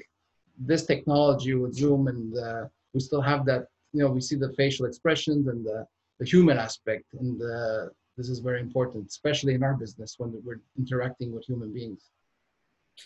this 0.58 0.86
technology 0.86 1.54
with 1.54 1.74
Zoom 1.74 2.08
and 2.08 2.38
uh, 2.38 2.66
we 2.94 3.00
still 3.00 3.22
have 3.22 3.46
that. 3.46 3.68
You 3.94 4.02
know, 4.04 4.10
we 4.10 4.22
see 4.22 4.36
the 4.36 4.54
facial 4.54 4.86
expressions 4.86 5.48
and 5.48 5.66
the, 5.66 5.86
the 6.20 6.26
human 6.26 6.58
aspect, 6.58 7.06
and 7.20 7.42
uh, 7.42 7.90
this 8.18 8.30
is 8.30 8.40
very 8.40 8.60
important, 8.60 9.08
especially 9.08 9.54
in 9.54 9.64
our 9.64 9.76
business 9.76 10.16
when 10.18 10.34
we're 10.44 10.62
interacting 10.78 11.32
with 11.32 11.46
human 11.46 11.72
beings. 11.74 12.10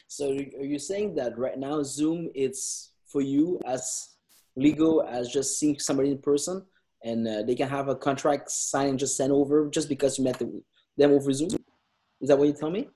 So, 0.08 0.32
are 0.32 0.66
you 0.74 0.80
saying 0.80 1.16
that 1.16 1.38
right 1.38 1.58
now 1.58 1.84
Zoom 1.84 2.30
is 2.36 2.92
for 3.06 3.22
you 3.22 3.60
as 3.66 4.10
legal 4.56 5.04
as 5.04 5.30
just 5.30 5.60
seeing 5.60 5.80
somebody 5.80 6.12
in 6.12 6.20
person? 6.20 6.66
and 7.04 7.28
uh, 7.28 7.44
they 7.44 7.56
can 7.56 7.70
have 7.70 7.88
a 7.88 7.96
contract 7.96 8.50
signed 8.50 8.90
and 8.90 9.00
just 9.00 9.18
sent 9.18 9.32
over 9.32 9.70
just 9.70 9.90
because 9.90 10.18
you 10.18 10.24
met 10.24 10.40
them 10.40 11.12
over 11.12 11.32
Zoom. 11.32 11.50
Is 12.22 12.30
that 12.30 12.38
what 12.38 12.48
you 12.48 12.54
tell 12.54 12.72
me? 12.72 12.90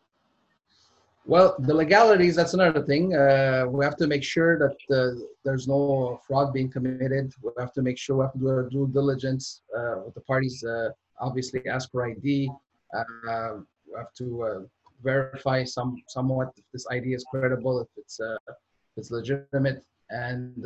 Well, 1.26 1.56
the 1.60 1.74
legalities, 1.74 2.36
that's 2.36 2.56
another 2.56 2.82
thing. 2.82 3.16
Uh, 3.16 3.66
we 3.70 3.86
have 3.86 3.96
to 3.98 4.08
make 4.08 4.24
sure 4.24 4.58
that 4.58 4.78
uh, 4.96 5.20
there's 5.46 5.68
no 5.68 6.20
fraud 6.28 6.52
being 6.52 6.70
committed. 6.70 7.32
We 7.44 7.52
have 7.60 7.74
to 7.74 7.82
make 7.82 7.98
sure 7.98 8.18
we 8.18 8.24
have 8.24 8.34
to 8.34 8.40
do 8.40 8.50
our 8.50 8.70
due 8.70 8.88
diligence 8.92 9.62
uh, 9.78 10.02
with 10.06 10.16
the 10.16 10.22
parties. 10.22 10.64
Uh, 10.64 10.90
obviously, 11.20 11.66
ask 11.68 11.92
for 11.92 12.10
ID. 12.10 12.50
Uh, 12.98 13.58
we 13.88 13.98
have 13.98 14.14
to 14.18 14.68
verify 15.04 15.64
some 15.64 16.02
somewhat 16.08 16.54
if 16.58 16.64
this 16.74 16.86
ID 16.92 17.14
is 17.14 17.24
credible, 17.30 17.80
if 17.82 17.88
it's 17.98 18.20
if 18.20 18.56
it's 18.98 19.12
legitimate, 19.12 19.84
and 20.10 20.66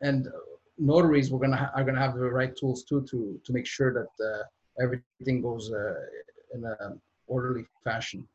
and 0.00 0.28
notaries 0.78 1.30
we're 1.30 1.38
gonna 1.38 1.56
ha- 1.56 1.72
are 1.74 1.84
gonna 1.84 1.98
have 1.98 2.14
the 2.14 2.30
right 2.30 2.56
tools 2.56 2.84
too 2.84 3.02
to 3.10 3.40
to 3.44 3.52
make 3.52 3.66
sure 3.66 3.92
that 3.92 4.12
uh, 4.24 4.42
everything 4.80 5.42
goes 5.42 5.72
uh, 5.72 5.94
in 6.54 6.64
an 6.64 7.00
orderly 7.26 7.66
fashion. 7.84 8.26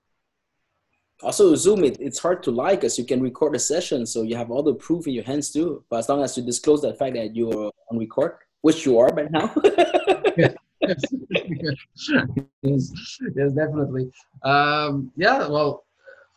Also, 1.24 1.55
Zoom 1.55 1.83
it, 1.83 1.97
it's 2.00 2.19
hard 2.19 2.43
to 2.43 2.51
lie 2.51 2.75
because 2.75 2.97
you 2.97 3.05
can 3.05 3.21
record 3.21 3.55
a 3.55 3.59
session, 3.59 4.05
so 4.05 4.21
you 4.21 4.36
have 4.36 4.51
all 4.51 4.62
the 4.62 4.75
proof 4.75 5.07
in 5.07 5.13
your 5.13 5.24
hands 5.24 5.51
too. 5.51 5.83
But 5.89 5.97
as 5.97 6.09
long 6.09 6.24
as 6.24 6.38
you 6.38 6.43
disclose 6.43 6.81
the 6.81 6.93
fact 6.93 7.15
that 7.15 7.36
you're 7.36 7.71
on 7.91 7.97
record, 7.97 8.38
which 8.62 8.86
you 8.86 9.00
are 9.00 9.12
by 9.12 9.27
now. 9.31 9.51
yes, 10.38 10.53
yes, 11.31 11.75
yes, 12.62 12.91
yes, 13.36 13.51
definitely. 13.53 14.12
Um, 14.43 15.12
yeah, 15.15 15.47
well, 15.47 15.86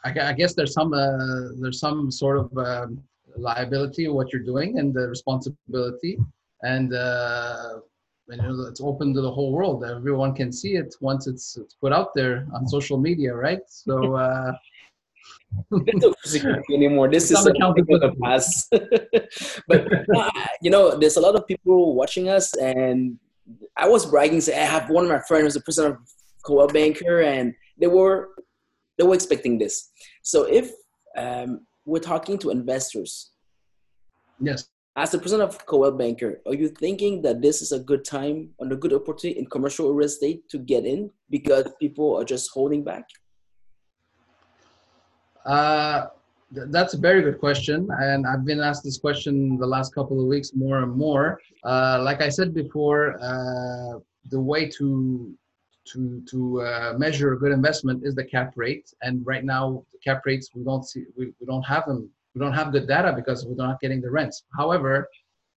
I, 0.05 0.19
I, 0.19 0.33
guess 0.33 0.55
there's 0.55 0.73
some 0.73 0.95
uh, 0.95 1.53
there's 1.61 1.79
some 1.79 2.11
sort 2.11 2.39
of 2.39 2.57
um, 2.57 3.03
liability 3.37 4.07
of 4.07 4.15
what 4.15 4.33
you're 4.33 4.43
doing 4.43 4.79
and 4.79 4.95
the 4.95 5.09
responsibility 5.09 6.19
and 6.63 6.95
uh, 6.95 7.81
you 8.29 8.37
know, 8.37 8.67
it's 8.69 8.81
open 8.81 9.13
to 9.15 9.21
the 9.21 9.31
whole 9.31 9.53
world 9.53 9.85
everyone 9.85 10.35
can 10.35 10.53
see 10.53 10.75
it 10.77 10.95
once 11.01 11.27
it's, 11.27 11.57
it's 11.57 11.75
put 11.75 11.93
out 11.93 12.15
there 12.15 12.47
on 12.55 12.67
social 12.67 12.99
media 12.99 13.35
right 13.35 13.63
so 13.69 14.15
uh, 14.15 14.53
anymore 16.73 17.11
this 17.11 17.31
is 17.31 17.43
the 17.45 17.53
past 18.23 18.69
but 19.69 19.87
uh, 20.17 20.31
you 20.63 20.71
know 20.71 20.97
there's 20.97 21.17
a 21.17 21.21
lot 21.21 21.35
of 21.35 21.47
people 21.47 21.95
watching 21.95 22.29
us 22.29 22.55
and 22.57 23.19
i 23.77 23.89
was 23.89 24.07
bragging 24.07 24.41
say 24.41 24.61
i 24.61 24.65
have 24.65 24.89
one 24.91 25.05
of 25.05 25.11
my 25.11 25.21
friends 25.27 25.45
who's 25.45 25.57
a 25.57 25.61
president 25.61 25.95
of 25.95 26.01
Coldwell 26.43 26.69
Banker 26.69 27.21
and 27.21 27.55
they 27.79 27.87
were 27.87 28.31
they 28.97 29.05
were 29.05 29.15
expecting 29.15 29.59
this 29.59 29.91
so 30.23 30.45
if 30.45 30.71
um, 31.17 31.61
we're 31.85 32.01
talking 32.01 32.39
to 32.39 32.51
investors. 32.51 33.33
Yes. 34.41 34.67
As 34.97 35.11
the 35.11 35.19
president 35.19 35.49
of 35.49 35.67
Coldwell 35.67 35.93
Banker, 35.93 36.41
are 36.47 36.55
you 36.55 36.69
thinking 36.69 37.23
that 37.23 37.41
this 37.41 37.63
is 37.63 37.73
a 37.73 37.79
good 37.79 38.05
time 38.05 38.51
and 38.59 38.73
a 38.73 38.77
good 38.77 38.93
opportunity 38.93 39.39
in 39.39 39.47
commercial 39.47 39.93
real 39.93 40.07
estate 40.07 40.49
to 40.51 40.59
get 40.59 40.85
in 40.85 41.11
because 41.31 41.67
people 41.79 42.17
are 42.17 42.25
just 42.25 42.51
holding 42.53 42.83
back? 42.83 43.05
Uh, 45.45 46.07
that's 46.53 46.95
a 46.95 46.99
very 46.99 47.23
good 47.23 47.39
question, 47.39 47.89
and 48.01 48.27
I've 48.27 48.45
been 48.45 48.61
asked 48.61 48.83
this 48.83 48.99
question 48.99 49.57
the 49.57 49.67
last 49.67 49.95
couple 49.95 50.21
of 50.21 50.27
weeks 50.27 50.53
more 50.55 50.83
and 50.83 50.93
more. 50.93 51.41
Uh, 51.63 52.01
like 52.03 52.21
I 52.21 52.29
said 52.29 52.53
before, 52.53 53.17
uh, 53.23 54.01
the 54.31 54.41
way 54.41 54.69
to 54.69 55.33
to 55.93 56.23
to 56.29 56.61
uh, 56.63 56.95
measure 56.99 57.33
a 57.33 57.39
good 57.39 57.53
investment 57.53 58.05
is 58.05 58.15
the 58.15 58.25
cap 58.25 58.53
rate. 58.57 58.93
And 59.03 59.25
right 59.25 59.45
now, 59.45 59.85
the 59.93 59.99
cap 59.99 60.23
rates 60.27 60.51
we 60.55 60.65
don't 60.65 60.85
see 60.85 61.05
we, 61.17 61.33
we 61.39 61.47
don't 61.47 61.63
have 61.63 61.87
them. 61.87 62.11
We 62.35 62.41
don't 62.41 62.53
have 62.53 62.73
good 62.73 62.87
data 62.87 63.13
because 63.15 63.47
we're 63.47 63.55
not 63.55 63.81
getting 63.81 64.01
the 64.01 64.11
rents. 64.11 64.45
However, 64.57 65.09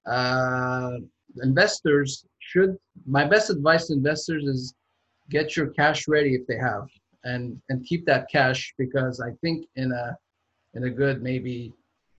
uh, 0.06 0.98
investors 1.42 2.26
should. 2.40 2.78
My 3.06 3.26
best 3.26 3.50
advice 3.50 3.88
to 3.88 3.94
investors 3.94 4.44
is 4.46 4.76
get 5.30 5.56
your 5.56 5.68
cash 5.68 6.08
ready 6.08 6.36
if 6.36 6.46
they 6.48 6.58
have, 6.58 6.88
and 7.24 7.62
and 7.70 7.86
keep 7.86 8.06
that 8.06 8.30
cash 8.30 8.74
because 8.78 9.20
I 9.20 9.32
think 9.42 9.68
in 9.76 9.92
a 9.92 10.18
in 10.76 10.86
a 10.86 10.90
good 10.90 11.22
maybe 11.22 11.74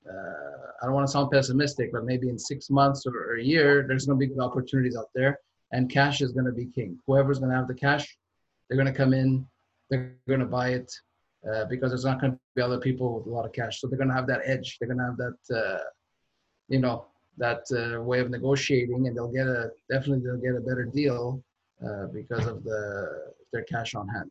uh, 0.08 0.73
I 0.80 0.87
don't 0.87 0.94
want 0.94 1.06
to 1.06 1.12
sound 1.12 1.30
pessimistic, 1.30 1.90
but 1.92 2.04
maybe 2.04 2.28
in 2.28 2.38
six 2.38 2.68
months 2.68 3.06
or, 3.06 3.16
or 3.16 3.37
a 3.37 3.42
year, 3.42 3.84
there's 3.88 4.06
going 4.06 4.20
to 4.20 4.26
be 4.26 4.40
opportunities 4.40 4.96
out 4.96 5.08
there 5.14 5.38
and 5.73 5.90
cash 5.90 6.20
is 6.20 6.32
going 6.32 6.46
to 6.46 6.52
be 6.52 6.66
king. 6.66 6.99
Whoever's 7.06 7.38
going 7.38 7.50
to 7.50 7.56
have 7.56 7.68
the 7.68 7.75
cash, 7.75 8.16
they're 8.68 8.76
going 8.76 8.92
to 8.92 8.96
come 8.96 9.12
in, 9.12 9.46
they're 9.90 10.14
going 10.28 10.40
to 10.40 10.46
buy 10.46 10.70
it 10.70 10.92
uh, 11.50 11.64
because 11.66 11.90
there's 11.90 12.04
not 12.04 12.20
going 12.20 12.32
to 12.32 12.38
be 12.54 12.62
other 12.62 12.78
people 12.78 13.18
with 13.18 13.26
a 13.26 13.30
lot 13.30 13.44
of 13.44 13.52
cash. 13.52 13.80
So 13.80 13.87
they're 13.87 13.99
going 13.99 14.08
to 14.08 14.14
have 14.14 14.26
that 14.28 14.42
edge. 14.44 14.78
They're 14.78 14.88
going 14.88 14.99
to 14.99 15.04
have 15.04 15.16
that, 15.16 15.56
uh, 15.56 15.84
you 16.68 16.78
know, 16.78 17.06
that 17.38 17.64
uh, 17.73 18.00
way 18.00 18.20
of 18.20 18.30
negotiating, 18.30 19.08
and 19.08 19.16
they'll 19.16 19.32
get 19.32 19.49
a 19.49 19.70
definitely 19.90 20.25
they'll 20.25 20.40
get 20.40 20.56
a 20.56 20.61
better 20.61 20.84
deal 20.84 21.42
uh, 21.84 22.06
because 22.06 22.46
of 22.46 22.62
the 22.62 23.32
their 23.52 23.64
cash 23.64 23.96
on 23.96 24.06
hand. 24.08 24.30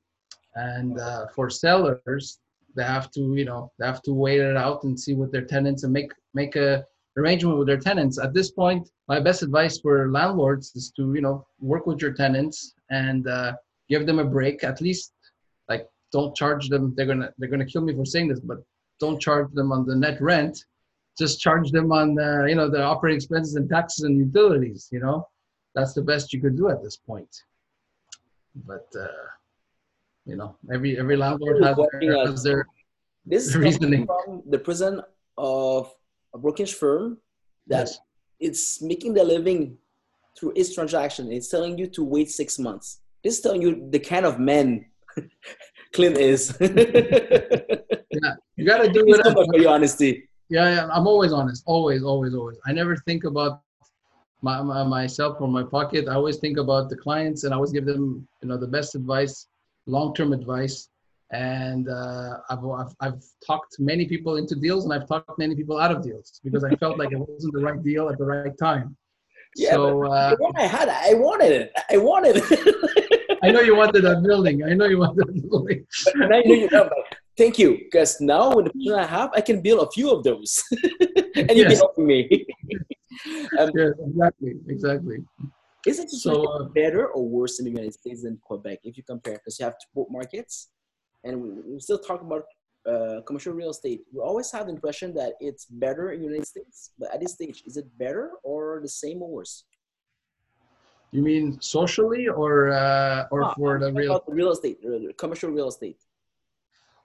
And 0.56 1.00
uh, 1.00 1.28
for 1.36 1.50
sellers, 1.50 2.40
they 2.76 2.84
have 2.84 3.12
to, 3.12 3.36
you 3.36 3.46
know, 3.46 3.72
they 3.80 3.86
have 3.86 4.02
to 4.04 4.14
wait 4.14 4.40
it 4.40 4.58
out 4.58 4.84
and 4.84 5.00
see 5.00 5.14
what 5.14 5.32
their 5.32 5.46
tenants 5.46 5.84
and 5.84 5.94
make 5.94 6.12
make 6.34 6.56
a 6.56 6.86
arrangement 7.18 7.58
with 7.58 7.68
their 7.68 7.78
tenants. 7.78 8.20
At 8.20 8.34
this 8.34 8.52
point, 8.52 8.90
my 9.08 9.20
best 9.20 9.44
advice 9.44 9.80
for 9.80 10.10
landlords 10.12 10.76
is 10.76 10.92
to 10.98 11.14
you 11.14 11.22
know 11.22 11.46
work 11.60 11.86
with 11.86 12.02
your 12.02 12.14
tenants 12.14 12.74
and 12.90 13.28
uh, 13.28 13.54
give 13.90 14.06
them 14.06 14.20
a 14.20 14.26
break. 14.26 14.64
At 14.64 14.82
least 14.82 15.14
like 15.70 15.88
don't 16.12 16.36
charge 16.36 16.70
them. 16.70 16.94
They're 16.96 17.06
gonna 17.06 17.32
they're 17.38 17.50
gonna 17.50 17.66
kill 17.66 17.82
me 17.82 17.94
for 17.94 18.06
saying 18.06 18.30
this, 18.30 18.40
but 18.40 18.60
don't 19.00 19.22
charge 19.22 19.52
them 19.54 19.72
on 19.72 19.86
the 19.86 19.96
net 19.96 20.22
rent. 20.22 20.66
Just 21.18 21.40
charge 21.40 21.70
them 21.72 21.92
on 21.92 22.16
the, 22.16 22.46
you 22.50 22.56
know 22.56 22.70
the 22.70 22.82
operating 22.82 23.18
expenses 23.18 23.56
and 23.56 23.70
taxes 23.70 24.04
and 24.06 24.18
utilities. 24.18 24.90
You 24.92 25.00
know, 25.00 25.28
that's 25.76 25.94
the 25.94 26.02
best 26.02 26.34
you 26.34 26.42
could 26.42 26.58
do 26.58 26.70
at 26.70 26.82
this 26.82 26.98
point. 26.98 27.44
But 28.68 28.88
uh, 29.00 29.08
you 30.26 30.36
know, 30.36 30.56
every 30.74 30.98
every 30.98 31.18
landlord 31.18 31.64
has 31.64 31.78
their, 32.00 32.26
has 32.26 32.44
their 32.44 32.68
this 33.26 33.48
is 33.48 33.56
reasoning 33.66 34.06
from 34.06 34.44
the 34.50 34.60
president 34.60 35.04
of 35.38 35.94
a 36.34 36.38
brokerage 36.38 36.74
firm 36.74 37.18
that 37.68 37.88
yes. 37.88 38.00
it's 38.40 38.82
making 38.82 39.14
the 39.14 39.24
living 39.24 39.78
through 40.38 40.54
its 40.56 40.74
transaction. 40.74 41.32
It's 41.32 41.50
telling 41.50 41.78
you 41.78 41.88
to 41.88 42.04
wait 42.04 42.30
six 42.30 42.60
months. 42.60 43.02
This 43.24 43.38
is 43.38 43.42
telling 43.42 43.62
you 43.62 43.88
the 43.90 44.00
kind 44.00 44.26
of 44.26 44.40
man 44.40 44.86
Clint 45.94 46.18
is. 46.18 46.58
yeah, 46.60 48.34
you 48.56 48.66
got 48.66 48.80
to 48.80 48.92
do 48.92 49.06
it. 49.08 49.24
So 49.24 49.32
much 49.32 49.48
for 49.48 49.60
your 49.60 49.72
honesty. 49.72 50.28
Yeah, 50.50 50.70
yeah, 50.70 50.90
I'm 50.92 51.08
always 51.08 51.32
honest. 51.32 51.64
Always, 51.66 52.04
always, 52.04 52.34
always. 52.34 52.58
I 52.66 52.74
never 52.74 52.96
think 52.98 53.24
about 53.24 53.62
my, 54.42 54.62
my, 54.62 54.84
myself 54.84 55.38
or 55.40 55.48
my 55.48 55.64
pocket. 55.64 56.08
I 56.08 56.16
always 56.16 56.38
think 56.38 56.58
about 56.58 56.90
the 56.90 56.98
clients, 56.98 57.44
and 57.44 57.54
I 57.54 57.56
always 57.56 57.72
give 57.72 57.86
them, 57.86 58.28
you 58.42 58.50
know, 58.50 58.58
the 58.58 58.68
best 58.68 58.96
advice, 58.96 59.48
long-term 59.86 60.34
advice. 60.34 60.90
And 61.32 61.90
uh, 61.90 62.38
I've, 62.50 62.64
I've, 62.64 62.96
I've 63.00 63.24
talked 63.46 63.78
many 63.80 64.06
people 64.06 64.38
into 64.38 64.56
deals, 64.56 64.86
and 64.86 64.94
I've 64.94 65.08
talked 65.08 65.40
many 65.40 65.56
people 65.56 65.80
out 65.80 65.92
of 65.92 66.04
deals 66.04 66.40
because 66.44 66.64
I 66.64 66.76
felt 66.76 67.00
like 67.00 67.12
it 67.12 67.18
wasn't 67.18 67.54
the 67.54 67.62
right 67.62 67.82
deal 67.84 68.10
at 68.10 68.18
the 68.20 68.26
right 68.26 68.56
time. 68.58 68.96
Yeah, 69.56 69.72
so 69.72 70.06
uh, 70.12 70.36
I 70.56 70.66
had, 70.66 70.90
I 70.90 71.14
wanted 71.14 71.52
it. 71.52 71.72
I 71.90 71.98
wanted 71.98 72.38
it. 72.38 73.40
I 73.44 73.52
know 73.52 73.60
you 73.60 73.76
wanted 73.76 74.04
that 74.04 74.24
building. 74.24 74.64
I 74.64 74.74
know 74.74 74.86
you 74.86 75.00
wanted 75.00 75.28
that 75.28 75.50
building. 75.50 75.86
and 76.16 76.34
I 76.34 76.42
know 76.42 76.54
you 76.54 76.70
know, 76.72 76.90
thank 77.38 77.60
you, 77.60 77.78
because 77.84 78.20
now 78.22 78.56
with 78.56 78.66
the 78.66 78.72
plan 78.72 79.00
I 79.00 79.06
have, 79.06 79.32
I 79.36 79.42
can 79.42 79.62
build 79.62 79.88
a 79.88 79.92
few 79.92 80.12
of 80.12 80.24
those, 80.24 80.64
and 81.36 81.52
you'll 81.52 81.70
be 81.70 81.76
helping 81.76 82.08
me. 82.08 82.46
um, 83.60 83.72
yes, 83.76 83.94
exactly, 84.08 84.54
exactly. 84.68 85.18
Is 85.86 86.00
it 86.00 86.10
so, 86.10 86.46
uh, 86.46 86.64
better 86.70 87.08
or 87.08 87.28
worse 87.28 87.60
in 87.60 87.66
the 87.66 87.72
United 87.72 87.94
States 87.94 88.24
than 88.24 88.38
Quebec 88.42 88.80
if 88.84 88.96
you 88.96 89.04
compare? 89.04 89.34
Because 89.34 89.60
you 89.60 89.66
have 89.66 89.76
both 89.94 90.08
markets, 90.10 90.70
and 91.24 91.42
we, 91.42 91.80
still 91.80 92.00
talk 92.00 92.22
about 92.22 92.46
uh, 92.90 93.22
commercial 93.26 93.54
real 93.54 93.70
estate, 93.70 94.02
we 94.14 94.22
always 94.22 94.52
have 94.52 94.68
the 94.68 94.72
impression 94.72 95.14
that 95.14 95.34
it's 95.40 95.66
better 95.66 96.12
in 96.12 96.20
the 96.20 96.26
United 96.26 96.48
States. 96.48 96.92
But 96.98 97.14
at 97.14 97.20
this 97.20 97.34
stage, 97.34 97.64
is 97.66 97.78
it 97.78 97.86
better 97.98 98.32
or 98.44 98.80
the 98.82 98.90
same 98.90 99.22
or 99.22 99.30
worse? 99.30 99.66
You 101.12 101.22
mean 101.22 101.62
socially 101.62 102.28
or 102.28 102.72
uh, 102.72 103.28
or 103.30 103.44
ah, 103.44 103.54
for 103.54 103.80
the 103.80 103.94
real 103.94 104.24
the 104.26 104.34
real 104.34 104.52
estate, 104.52 104.80
commercial 105.18 105.52
real 105.52 105.68
estate? 105.68 105.98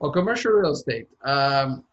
Well, 0.01 0.13
commercial 0.13 0.53
real 0.53 0.73
estate. 0.73 1.09
Um, 1.25 1.85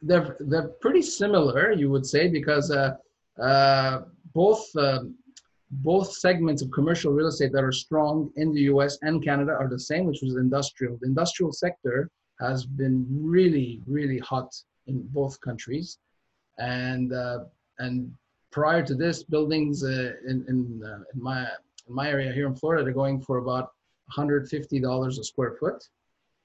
they're 0.00 0.36
they're 0.40 0.68
pretty 0.80 1.02
similar, 1.02 1.72
you 1.72 1.90
would 1.90 2.06
say, 2.06 2.28
because 2.28 2.70
uh, 2.70 2.96
uh, 3.40 4.02
both 4.32 4.64
um, 4.76 5.14
both 5.70 6.12
segments 6.12 6.62
of 6.62 6.70
commercial 6.70 7.12
real 7.12 7.26
estate 7.26 7.52
that 7.52 7.64
are 7.64 7.72
strong 7.72 8.30
in 8.36 8.52
the 8.52 8.62
U.S. 8.62 8.98
and 9.02 9.22
Canada 9.22 9.52
are 9.52 9.68
the 9.68 9.78
same, 9.78 10.04
which 10.04 10.22
was 10.22 10.36
industrial. 10.36 10.96
The 11.00 11.06
industrial 11.06 11.52
sector 11.52 12.10
has 12.40 12.64
been 12.64 13.06
really, 13.10 13.80
really 13.86 14.18
hot 14.18 14.54
in 14.86 15.02
both 15.08 15.40
countries. 15.40 15.98
And, 16.58 17.12
uh, 17.12 17.44
and 17.78 18.14
prior 18.50 18.82
to 18.84 18.94
this, 18.94 19.22
buildings 19.24 19.82
uh, 19.82 20.12
in, 20.26 20.44
in, 20.48 20.82
uh, 20.84 21.02
in, 21.14 21.22
my, 21.22 21.42
in 21.88 21.94
my 21.94 22.08
area 22.08 22.32
here 22.32 22.46
in 22.46 22.54
Florida, 22.54 22.84
they're 22.84 22.92
going 22.92 23.20
for 23.20 23.38
about 23.38 23.72
$150 24.16 25.08
a 25.08 25.24
square 25.24 25.56
foot. 25.58 25.88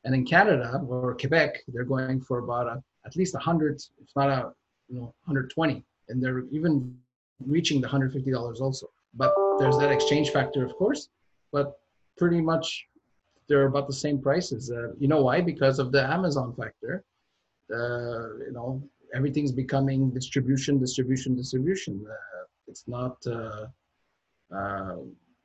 And 0.03 0.15
in 0.15 0.25
Canada 0.25 0.81
or 0.87 1.15
Quebec, 1.15 1.61
they're 1.67 1.83
going 1.83 2.21
for 2.21 2.39
about 2.39 2.67
a, 2.67 2.83
at 3.05 3.15
least 3.15 3.35
100, 3.35 3.75
if 3.75 4.09
not 4.15 4.29
a, 4.29 4.51
you 4.89 4.95
know, 4.95 5.13
120. 5.25 5.83
And 6.09 6.23
they're 6.23 6.43
even 6.51 6.97
reaching 7.45 7.81
the 7.81 7.87
$150 7.87 8.59
also. 8.59 8.89
But 9.13 9.33
there's 9.59 9.77
that 9.77 9.91
exchange 9.91 10.29
factor, 10.31 10.65
of 10.65 10.75
course. 10.75 11.09
But 11.51 11.79
pretty 12.17 12.41
much 12.41 12.87
they're 13.47 13.65
about 13.65 13.87
the 13.87 13.93
same 13.93 14.21
prices. 14.21 14.71
Uh, 14.71 14.93
you 14.99 15.07
know 15.07 15.21
why? 15.23 15.41
Because 15.41 15.79
of 15.79 15.91
the 15.91 16.03
Amazon 16.03 16.53
factor. 16.55 17.03
Uh, 17.73 18.37
you 18.45 18.53
know, 18.53 18.81
everything's 19.13 19.51
becoming 19.51 20.09
distribution, 20.11 20.79
distribution, 20.79 21.35
distribution. 21.35 22.05
Uh, 22.09 22.45
it's 22.67 22.87
not, 22.87 23.17
uh, 23.27 23.65
uh, 24.55 24.95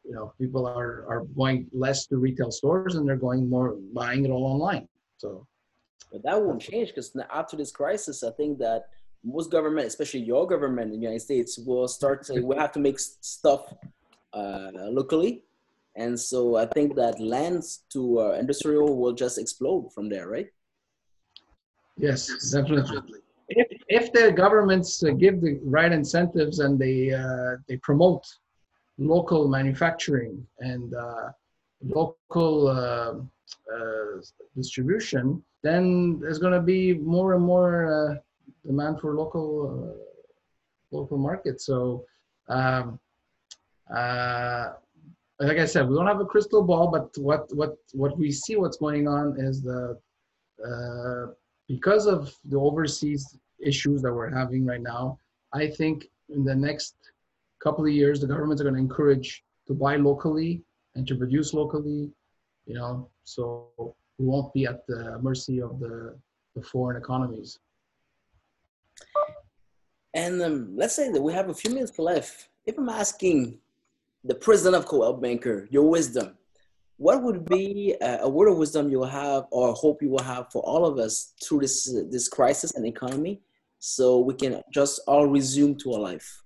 you 0.05 0.12
know, 0.12 0.33
people 0.38 0.66
are, 0.66 1.05
are 1.09 1.24
going 1.37 1.66
less 1.72 2.07
to 2.07 2.16
retail 2.16 2.50
stores 2.50 2.94
and 2.94 3.09
they're 3.09 3.16
going 3.16 3.48
more 3.48 3.76
buying 3.92 4.24
it 4.24 4.31
all 4.31 4.44
online. 4.44 4.88
So, 5.18 5.46
but 6.12 6.22
that 6.22 6.40
won't 6.40 6.62
change 6.62 6.88
because 6.88 7.16
after 7.33 7.57
this 7.57 7.72
crisis, 7.72 8.22
I 8.22 8.31
think 8.31 8.59
that 8.59 8.87
most 9.26 9.50
government, 9.50 9.86
especially 9.86 10.20
your 10.20 10.46
government 10.46 10.94
in 10.94 11.00
the 11.00 11.06
United 11.06 11.20
States, 11.20 11.58
will 11.58 11.88
start 11.88 12.24
to 12.26 12.40
we 12.40 12.56
have 12.56 12.72
to 12.72 12.80
make 12.80 12.98
stuff 12.98 13.74
uh, 14.32 14.70
locally 14.98 15.42
and 15.96 16.18
so 16.18 16.56
I 16.56 16.66
think 16.66 16.94
that 16.96 17.18
lands 17.18 17.84
to 17.92 18.20
uh, 18.20 18.32
industrial 18.32 18.96
will 18.96 19.14
just 19.14 19.38
explode 19.38 19.92
from 19.94 20.08
there, 20.10 20.28
right? 20.28 20.48
Yes, 21.96 22.52
definitely. 22.52 23.20
If, 23.48 23.66
if 23.88 24.12
the 24.12 24.30
governments 24.30 25.02
uh, 25.02 25.12
give 25.12 25.40
the 25.40 25.58
right 25.64 25.90
incentives 25.90 26.58
and 26.58 26.78
they 26.78 27.12
uh, 27.12 27.56
they 27.66 27.78
promote 27.78 28.24
local 28.98 29.48
manufacturing 29.48 30.46
and 30.58 30.94
uh, 30.94 31.28
local 31.82 32.68
uh, 32.68 33.14
distribution, 34.54 35.42
then 35.62 36.18
there's 36.20 36.38
going 36.38 36.52
to 36.52 36.60
be 36.60 36.94
more 36.94 37.34
and 37.34 37.44
more 37.44 38.20
demand 38.66 39.00
for 39.00 39.14
local 39.14 39.96
local 40.90 41.18
markets. 41.18 41.66
So. 41.66 42.05
Um, 42.48 42.98
like 45.38 45.59
I 45.59 45.66
said, 45.66 45.88
we 45.88 45.94
don't 45.94 46.07
have 46.07 46.20
a 46.20 46.24
crystal 46.24 46.62
ball, 46.62 46.90
but 46.90 47.11
what 47.18 47.55
what 47.55 47.76
what 47.92 48.18
we 48.18 48.33
see 48.33 48.57
what's 48.57 48.79
going 48.79 49.07
on 49.07 49.38
is 49.38 49.62
the 49.62 49.98
uh, 50.64 51.33
because 51.68 52.07
of 52.07 52.35
the 52.44 52.59
overseas 52.59 53.37
issues 53.61 54.02
that 54.02 54.12
we're 54.12 54.31
having 54.31 54.64
right 54.64 54.81
now. 54.81 55.18
I 55.52 55.68
think 55.68 56.07
in 56.29 56.44
the 56.44 56.55
next 56.55 56.94
couple 57.62 57.85
of 57.85 57.92
years, 57.92 58.20
the 58.20 58.26
governments 58.26 58.61
are 58.61 58.64
going 58.64 58.74
to 58.74 58.81
encourage 58.81 59.44
to 59.66 59.74
buy 59.74 59.96
locally 59.96 60.62
and 60.94 61.07
to 61.09 61.16
produce 61.16 61.52
locally. 61.52 62.11
You 62.66 62.74
know, 62.74 63.11
so 63.24 63.68
we 64.18 64.26
won't 64.26 64.52
be 64.55 64.64
at 64.66 64.87
the 64.87 65.18
mercy 65.20 65.61
of 65.61 65.79
the 65.81 66.18
the 66.55 66.62
foreign 66.62 66.96
economies. 66.96 67.59
And 70.14 70.42
um, 70.42 70.76
let's 70.76 70.94
say 70.94 71.11
that 71.11 71.22
we 71.22 71.32
have 71.32 71.50
a 71.50 71.54
few 71.54 71.70
minutes 71.72 71.98
left. 71.98 72.48
If 72.64 72.78
I'm 72.78 72.88
asking 72.88 73.59
the 74.26 74.35
president 74.35 74.76
of 74.76 74.87
Coldwell 74.87 75.14
Banker, 75.14 75.68
your 75.70 75.88
wisdom. 75.88 76.37
What 76.98 77.22
would 77.22 77.44
be 77.44 77.94
a 78.00 78.28
word 78.28 78.48
of 78.50 78.56
wisdom 78.56 78.88
you 78.88 78.98
will 78.98 79.06
have, 79.06 79.44
or 79.50 79.74
hope 79.74 80.02
you 80.02 80.09
will 80.09 80.22
have 80.22 80.50
for 80.50 80.62
all 80.62 80.87
of 80.87 80.98
us 80.98 81.35
through 81.44 81.61
this 81.61 81.85
this 82.11 82.26
crisis 82.26 82.74
and 82.74 82.87
economy, 82.87 83.42
so 83.78 84.18
we 84.20 84.35
can 84.35 84.62
just 84.72 85.00
all 85.06 85.26
resume 85.26 85.74
to 85.76 85.92
our 85.92 86.00
life? 86.00 86.42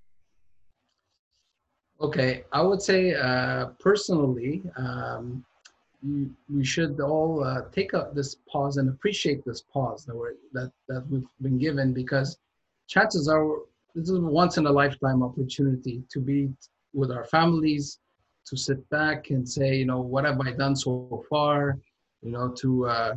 Okay, 2.01 2.45
I 2.53 2.63
would 2.63 2.83
say 2.83 3.15
uh, 3.15 3.67
personally, 3.79 4.63
um, 4.77 5.45
we 6.03 6.65
should 6.65 6.99
all 7.01 7.45
uh, 7.45 7.63
take 7.73 7.93
up 7.95 8.15
this 8.15 8.37
pause 8.51 8.79
and 8.79 8.89
appreciate 8.89 9.45
this 9.45 9.63
pause 9.63 10.05
that 10.07 10.17
we're 10.17 10.35
that 10.53 10.73
that 10.89 11.07
we've 11.11 11.29
been 11.43 11.59
given 11.59 11.93
because 11.93 12.39
chances 12.89 13.29
are 13.29 13.59
this 13.95 14.09
is 14.09 14.17
a 14.17 14.21
once 14.21 14.57
in 14.57 14.67
a 14.67 14.71
lifetime 14.71 15.23
opportunity 15.23 16.03
to 16.11 16.21
be 16.21 16.49
with 16.95 17.11
our 17.11 17.25
families 17.25 17.99
to 18.47 18.57
sit 18.57 18.89
back 18.91 19.31
and 19.31 19.49
say, 19.49 19.77
you 19.77 19.85
know, 19.85 20.01
what 20.01 20.25
have 20.25 20.41
I 20.41 20.53
done 20.53 20.75
so 20.75 21.25
far? 21.29 21.79
You 22.23 22.33
know, 22.33 22.49
to 22.59 22.87
uh, 22.87 23.15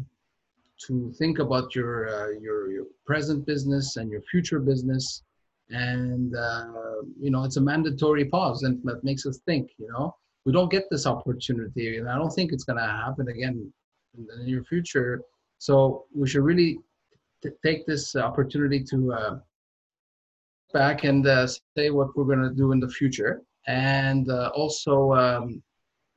to 0.86 1.12
think 1.18 1.40
about 1.40 1.76
your 1.76 2.10
uh, 2.10 2.30
your 2.40 2.72
your 2.72 2.86
present 3.06 3.46
business 3.46 3.98
and 3.98 4.12
your 4.12 4.22
future 4.22 4.60
business, 4.60 5.24
and 5.70 6.36
uh, 6.36 7.02
you 7.20 7.32
know, 7.32 7.44
it's 7.44 7.58
a 7.58 7.62
mandatory 7.62 8.26
pause, 8.26 8.64
and 8.64 8.82
that 8.84 9.04
makes 9.04 9.26
us 9.26 9.40
think. 9.46 9.72
You 9.78 9.90
know, 9.92 10.16
we 10.46 10.52
don't 10.52 10.72
get 10.72 10.86
this 10.90 11.06
opportunity, 11.06 11.98
and 11.98 12.10
I 12.10 12.16
don't 12.18 12.32
think 12.32 12.52
it's 12.52 12.64
going 12.64 12.80
to 12.80 12.86
happen 12.86 13.28
again 13.30 13.72
in 14.18 14.26
the 14.26 14.44
near 14.44 14.64
future. 14.64 15.22
So 15.58 16.06
we 16.14 16.28
should 16.28 16.44
really 16.44 16.80
t- 17.42 17.50
take 17.64 17.86
this 17.86 18.16
opportunity 18.16 18.84
to 18.92 19.14
uh, 19.14 19.40
back 20.74 21.04
and 21.04 21.26
uh, 21.26 21.48
say 21.78 21.90
what 21.90 22.16
we're 22.16 22.26
going 22.26 22.44
to 22.44 22.54
do 22.54 22.72
in 22.72 22.80
the 22.80 22.90
future 22.90 23.42
and 23.68 24.30
uh, 24.30 24.52
also 24.54 25.14
um, 25.14 25.62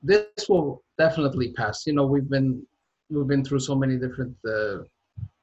this 0.02 0.26
will 0.48 0.82
definitely 0.98 1.52
pass. 1.52 1.86
You 1.86 1.94
know, 1.94 2.06
we've 2.06 2.28
been 2.28 2.66
we've 3.10 3.26
been 3.26 3.44
through 3.44 3.60
so 3.60 3.74
many 3.74 3.96
different 3.96 4.36
uh, 4.48 4.78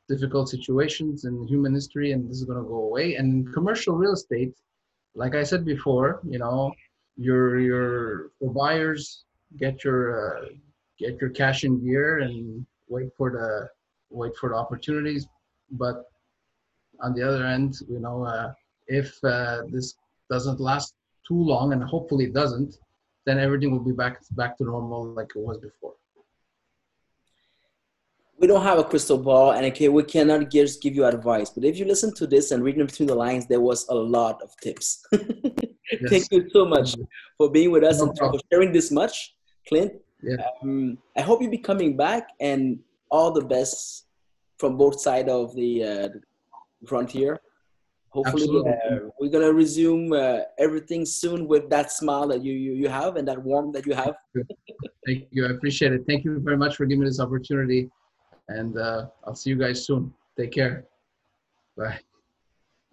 difficult 0.10 0.50
situations 0.50 1.26
in 1.26 1.48
human 1.48 1.74
history, 1.74 2.12
and 2.12 2.30
this 2.30 2.38
is 2.38 2.46
going 2.46 2.62
to 2.62 2.68
go 2.68 2.84
away. 2.84 3.16
And 3.16 3.52
commercial 3.54 3.96
real 3.96 4.14
estate, 4.14 4.54
like 5.16 5.36
I 5.36 5.44
said 5.44 5.66
before, 5.66 6.22
you 6.28 6.40
know, 6.40 6.74
your 7.18 7.60
your 7.60 8.32
for 8.40 8.52
buyers 8.52 9.26
get 9.58 9.84
your 9.84 10.02
uh, 10.20 10.46
get 11.00 11.20
your 11.22 11.30
cash 11.30 11.64
in 11.64 11.84
gear 11.84 12.20
and 12.20 12.66
wait 12.88 13.10
for 13.18 13.32
the 13.32 13.70
wait 14.10 14.36
for 14.38 14.50
the 14.50 14.56
opportunities. 14.56 15.28
But 15.72 16.06
on 17.02 17.14
the 17.14 17.28
other 17.28 17.46
end, 17.46 17.76
you 17.90 18.00
know, 18.00 18.24
uh, 18.24 18.54
if 18.88 19.12
uh, 19.24 19.64
this 19.70 19.96
doesn't 20.30 20.60
last 20.60 20.94
too 21.28 21.42
long, 21.42 21.74
and 21.74 21.84
hopefully 21.84 22.26
it 22.26 22.34
doesn't, 22.34 22.78
then 23.26 23.40
everything 23.40 23.72
will 23.72 23.84
be 23.84 23.92
back 23.92 24.20
back 24.32 24.58
to 24.58 24.64
normal 24.64 25.06
like 25.06 25.32
it 25.36 25.40
was 25.40 25.58
before. 25.58 25.94
we 28.40 28.48
don't 28.48 28.64
have 28.64 28.78
a 28.78 28.84
crystal 28.84 29.18
ball, 29.18 29.52
and 29.52 29.66
okay, 29.68 29.88
we 29.88 30.04
cannot 30.04 30.52
just 30.52 30.82
give 30.82 30.96
you 30.96 31.06
advice. 31.06 31.50
But 31.50 31.64
if 31.64 31.78
you 31.78 31.86
listen 31.86 32.14
to 32.16 32.28
this 32.28 32.52
and 32.52 32.62
read 32.62 32.78
between 32.78 33.08
the 33.08 33.16
lines, 33.16 33.48
there 33.48 33.62
was 33.62 33.88
a 33.88 33.96
lot 33.96 34.42
of 34.42 34.50
tips. 34.62 35.06
yes. 36.02 36.10
Thank 36.10 36.32
you 36.32 36.50
so 36.52 36.66
much 36.66 36.96
for 37.38 37.50
being 37.50 37.72
with 37.72 37.84
us 37.84 38.00
no 38.00 38.06
and 38.06 38.16
problem. 38.16 38.40
for 38.40 38.46
sharing 38.52 38.72
this 38.72 38.92
much, 38.92 39.36
Clint. 39.68 39.94
Yeah. 40.22 40.38
Um, 40.62 40.98
I 41.18 41.22
hope 41.22 41.42
you'll 41.42 41.52
be 41.52 41.58
coming 41.58 41.98
back, 41.98 42.30
and 42.40 42.80
all 43.12 43.32
the 43.32 43.46
best 43.46 44.06
from 44.58 44.78
both 44.78 45.00
sides 45.00 45.30
of 45.30 45.54
the 45.56 45.84
uh, 45.84 46.10
frontier. 46.86 47.40
Hopefully, 48.10 48.48
uh, 48.48 49.10
we're 49.20 49.30
gonna 49.30 49.52
resume 49.52 50.14
uh, 50.14 50.42
everything 50.60 51.04
soon 51.04 51.48
with 51.48 51.68
that 51.70 51.92
smile 51.92 52.28
that 52.28 52.44
you, 52.44 52.54
you 52.54 52.74
you 52.74 52.88
have 52.88 53.16
and 53.16 53.28
that 53.28 53.42
warmth 53.42 53.74
that 53.74 53.86
you 53.88 53.96
have. 53.96 54.16
Thank 55.06 55.28
you. 55.32 55.48
I 55.48 55.52
appreciate 55.52 55.94
it. 55.94 56.04
Thank 56.08 56.24
you 56.24 56.40
very 56.40 56.58
much 56.58 56.76
for 56.76 56.86
giving 56.86 57.02
me 57.02 57.08
this 57.08 57.20
opportunity, 57.20 57.90
and 58.50 58.78
uh, 58.78 59.08
I'll 59.26 59.36
see 59.36 59.50
you 59.50 59.58
guys 59.58 59.86
soon. 59.86 60.14
Take 60.38 60.52
care. 60.52 60.86
Bye. 61.76 62.00